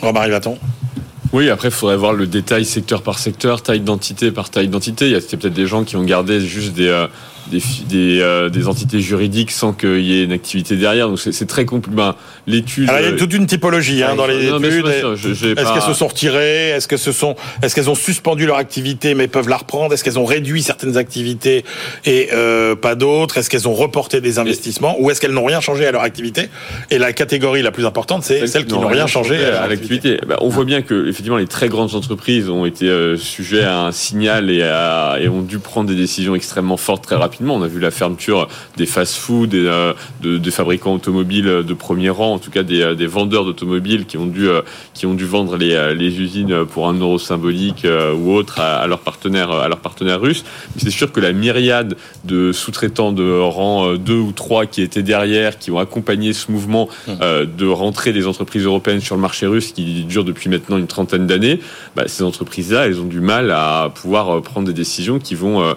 [0.00, 0.58] Romain Rivaton.
[1.32, 5.06] Oui, après, il faudrait voir le détail secteur par secteur, taille d'entité par taille d'entité.
[5.06, 7.06] Il y a peut-être des gens qui ont gardé juste des,
[7.50, 11.08] des, des, euh, des, entités juridiques sans qu'il y ait une activité derrière.
[11.08, 11.96] Donc c'est très compliqué.
[11.96, 12.14] Ben,
[12.46, 12.90] l'étude.
[12.98, 14.86] il y a toute une typologie hein, dans les études.
[14.86, 16.70] Est-ce qu'elles se sont retirées?
[16.70, 19.92] Est-ce que ce sont Est-ce qu'elles ont suspendu leur activité mais peuvent la reprendre?
[19.92, 21.64] Est-ce qu'elles ont réduit certaines activités
[22.04, 23.38] et euh, pas d'autres?
[23.38, 24.96] Est-ce qu'elles ont reporté des investissements?
[25.00, 26.48] Ou est-ce qu'elles n'ont rien changé à leur activité?
[26.90, 30.18] Et la catégorie la plus importante, c'est celles qui n'ont rien changé à, l'activité.
[30.26, 33.80] Ben, on voit bien que effectivement les très grandes entreprises ont été euh, sujets à
[33.80, 37.62] un signal et, à, et ont dû prendre des décisions extrêmement fortes très rapidement on
[37.62, 42.38] a vu la fermeture des fast-food, des, euh, des, fabricants automobiles de premier rang, en
[42.38, 44.62] tout cas des, euh, des vendeurs d'automobiles qui ont dû euh,
[44.92, 49.00] qui ont dû vendre les, les usines pour un euro symbolique ou autre à, leurs
[49.00, 50.44] partenaires à leurs partenaires russes.
[50.74, 55.02] Mais c'est sûr que la myriade de sous-traitants de rang 2 ou 3 qui étaient
[55.02, 57.12] derrière, qui ont accompagné ce mouvement mmh.
[57.56, 61.26] de rentrer des entreprises européennes sur le marché russe qui dure depuis maintenant une trentaine
[61.26, 61.60] d'années,
[61.96, 65.74] bah, ces entreprises-là, elles ont du mal à pouvoir prendre des décisions qui vont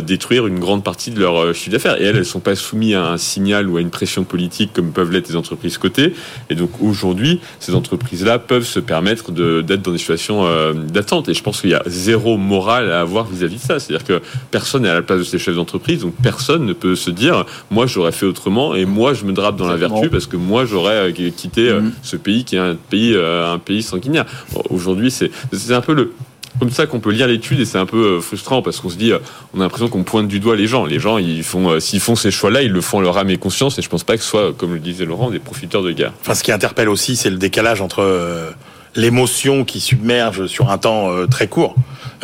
[0.00, 2.00] détruire une grande partie de leur euh, chiffre d'affaires.
[2.00, 4.92] Et elles, elles sont pas soumises à un signal ou à une pression politique comme
[4.92, 6.14] peuvent l'être les entreprises cotées.
[6.50, 11.28] Et donc aujourd'hui, ces entreprises-là peuvent se permettre d'être dans des situations euh, d'attente.
[11.28, 13.78] Et je pense qu'il y a zéro morale à avoir vis-à-vis de ça.
[13.78, 16.96] C'est-à-dire que personne n'est à la place de ces chefs d'entreprise, donc personne ne peut
[16.96, 20.26] se dire moi j'aurais fait autrement et moi je me drape dans la vertu parce
[20.26, 21.90] que moi j'aurais euh, quitté mm-hmm.
[22.02, 24.24] ce pays qui est un pays un pays sanguinaire.
[24.70, 25.30] Aujourd'hui, c'est
[25.70, 26.12] un peu le
[26.58, 28.96] comme ça qu'on peut lire l'étude et c'est un peu euh, frustrant parce qu'on se
[28.96, 29.18] dit, euh,
[29.54, 30.84] on a l'impression qu'on pointe du doigt les gens.
[30.84, 33.36] Les gens, ils font, euh, s'ils font ces choix-là, ils le font leur âme et
[33.36, 35.92] conscience et je pense pas que ce soit, comme le disait Laurent, des profiteurs de
[35.92, 36.12] guerre.
[36.20, 38.54] Enfin, ce qui interpelle aussi, c'est le décalage entre
[38.94, 41.74] l'émotion qui submerge sur un temps très court,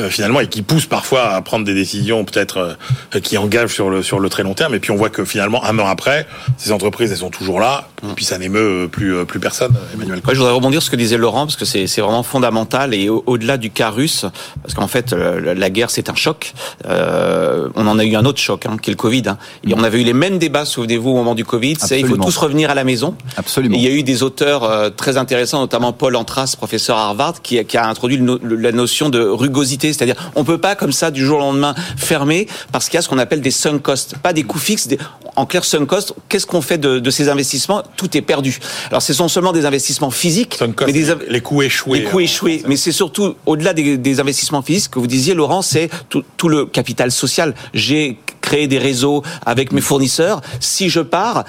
[0.09, 2.79] finalement, et qui pousse parfois à prendre des décisions peut-être
[3.23, 4.75] qui engagent sur le sur le très long terme.
[4.75, 6.27] Et puis on voit que finalement, un an après,
[6.57, 7.89] ces entreprises, elles sont toujours là.
[8.03, 9.73] Et puis ça n'émeut plus plus personne.
[9.95, 10.21] Emmanuel.
[10.27, 13.09] je voudrais rebondir sur ce que disait Laurent parce que c'est c'est vraiment fondamental et
[13.09, 14.27] au-delà du cas russe,
[14.63, 16.53] parce qu'en fait la guerre c'est un choc.
[16.89, 19.23] on en a eu un autre choc, hein, qui est le Covid.
[19.27, 19.39] Hein.
[19.67, 21.77] Et on avait eu les mêmes débats, souvenez-vous, au moment du Covid.
[21.79, 23.15] C'est il faut tous revenir à la maison.
[23.37, 23.77] Absolument.
[23.77, 27.63] il y a eu des auteurs très intéressants, notamment Paul Antras professeur à Harvard, qui,
[27.65, 31.39] qui a introduit la notion de rugosité, c'est-à-dire on peut pas comme ça du jour
[31.39, 34.43] au lendemain fermer parce qu'il y a ce qu'on appelle des sunk costs, pas des
[34.43, 34.89] coûts fixes.
[35.37, 38.59] en clair, sunk costs, qu'est-ce qu'on fait de, de, ces investissements Tout est perdu.
[38.89, 42.01] Alors, ce sont seulement des investissements physiques, mais des, les coûts échoués.
[42.01, 45.35] Les coûts hein, échoués, mais c'est surtout au-delà des, des, investissements physiques que vous disiez,
[45.35, 47.55] Laurent, c'est tout, tout le capital social.
[47.75, 50.41] J'ai créé des réseaux avec mes fournisseurs.
[50.61, 51.45] Si je pars,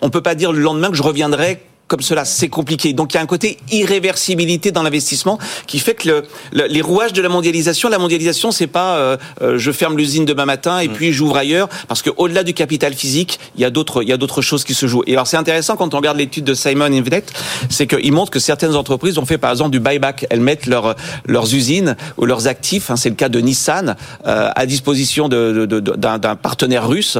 [0.00, 2.92] on peut pas dire le lendemain que je reviendrai comme cela, c'est compliqué.
[2.92, 7.12] Donc il y a un côté irréversibilité dans l'investissement qui fait que le, les rouages
[7.12, 10.88] de la mondialisation, la mondialisation, c'est pas euh, euh, je ferme l'usine demain matin et
[10.88, 10.92] mm.
[10.92, 14.12] puis j'ouvre ailleurs, parce que au-delà du capital physique, il y a d'autres il y
[14.12, 15.04] a d'autres choses qui se jouent.
[15.06, 17.24] Et alors c'est intéressant quand on regarde l'étude de Simon Invenet,
[17.70, 20.26] c'est qu'il montre que certaines entreprises ont fait par exemple du buyback.
[20.30, 23.94] Elles mettent leurs leurs usines ou leurs actifs, hein, c'est le cas de Nissan,
[24.26, 27.18] euh, à disposition d'un de, de, d'un partenaire russe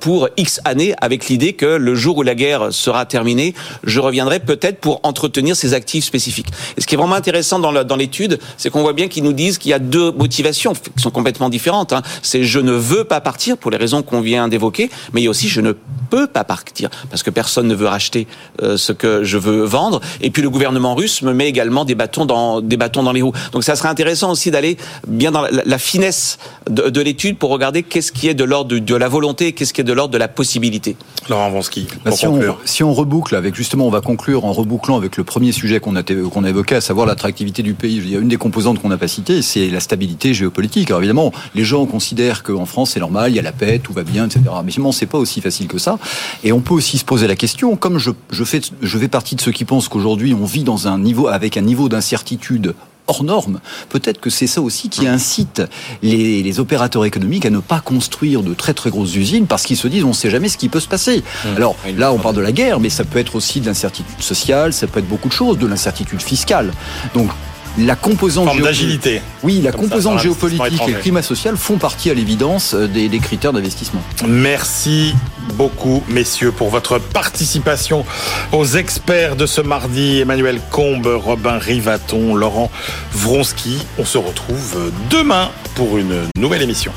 [0.00, 3.54] pour X années, avec l'idée que le jour où la guerre sera terminée,
[3.84, 6.48] je reviendrait peut-être pour entretenir ces actifs spécifiques.
[6.76, 9.58] Et ce qui est vraiment intéressant dans l'étude, c'est qu'on voit bien qu'ils nous disent
[9.58, 11.92] qu'il y a deux motivations qui sont complètement différentes.
[11.92, 12.02] Hein.
[12.22, 15.26] C'est je ne veux pas partir pour les raisons qu'on vient d'évoquer, mais il y
[15.26, 15.72] a aussi je ne
[16.10, 18.26] peux pas partir parce que personne ne veut racheter
[18.62, 20.00] euh, ce que je veux vendre.
[20.20, 23.22] Et puis le gouvernement russe me met également des bâtons dans des bâtons dans les
[23.22, 23.32] roues.
[23.52, 26.38] Donc ça serait intéressant aussi d'aller bien dans la, finesse
[26.68, 29.80] de, l'étude pour regarder qu'est-ce qui est de l'ordre de, la volonté et qu'est-ce qui
[29.80, 30.96] est de l'ordre de la possibilité.
[31.28, 34.96] Laurent Vansky, bah, si, on, si on reboucle avec justement, on va conclure en rebouclant
[34.96, 37.96] avec le premier sujet qu'on a, qu'on a évoqué, à savoir l'attractivité du pays.
[37.96, 40.90] Il y a une des composantes qu'on n'a pas citées, c'est la stabilité géopolitique.
[40.90, 43.92] Alors évidemment, les gens considèrent qu'en France c'est normal, il y a la paix, tout
[43.92, 44.42] va bien, etc.
[44.64, 45.98] Mais finalement, c'est pas aussi facile que ça.
[46.44, 49.36] Et on peut aussi se poser la question, comme je, je fais, je fais partie
[49.36, 52.74] de ceux qui pensent qu'aujourd'hui on vit dans un niveau avec un niveau d'incertitude
[53.08, 53.60] hors norme.
[53.88, 55.62] Peut-être que c'est ça aussi qui incite
[56.02, 59.76] les, les, opérateurs économiques à ne pas construire de très très grosses usines parce qu'ils
[59.76, 61.22] se disent on ne sait jamais ce qui peut se passer.
[61.44, 61.56] Mmh.
[61.56, 64.72] Alors là on parle de la guerre, mais ça peut être aussi de l'incertitude sociale,
[64.72, 66.72] ça peut être beaucoup de choses, de l'incertitude fiscale.
[67.14, 67.30] Donc
[67.76, 69.20] la composante d'agilité.
[69.42, 73.18] Oui, la composante géopolitique et le climat social font partie à l'évidence euh, des, des
[73.18, 74.00] critères d'investissement.
[74.26, 75.14] Merci
[75.54, 78.04] beaucoup, messieurs, pour votre participation
[78.52, 80.20] aux experts de ce mardi.
[80.20, 82.70] Emmanuel Combe, Robin Rivaton, Laurent
[83.12, 83.78] Vronsky.
[83.98, 86.92] On se retrouve demain pour une nouvelle émission.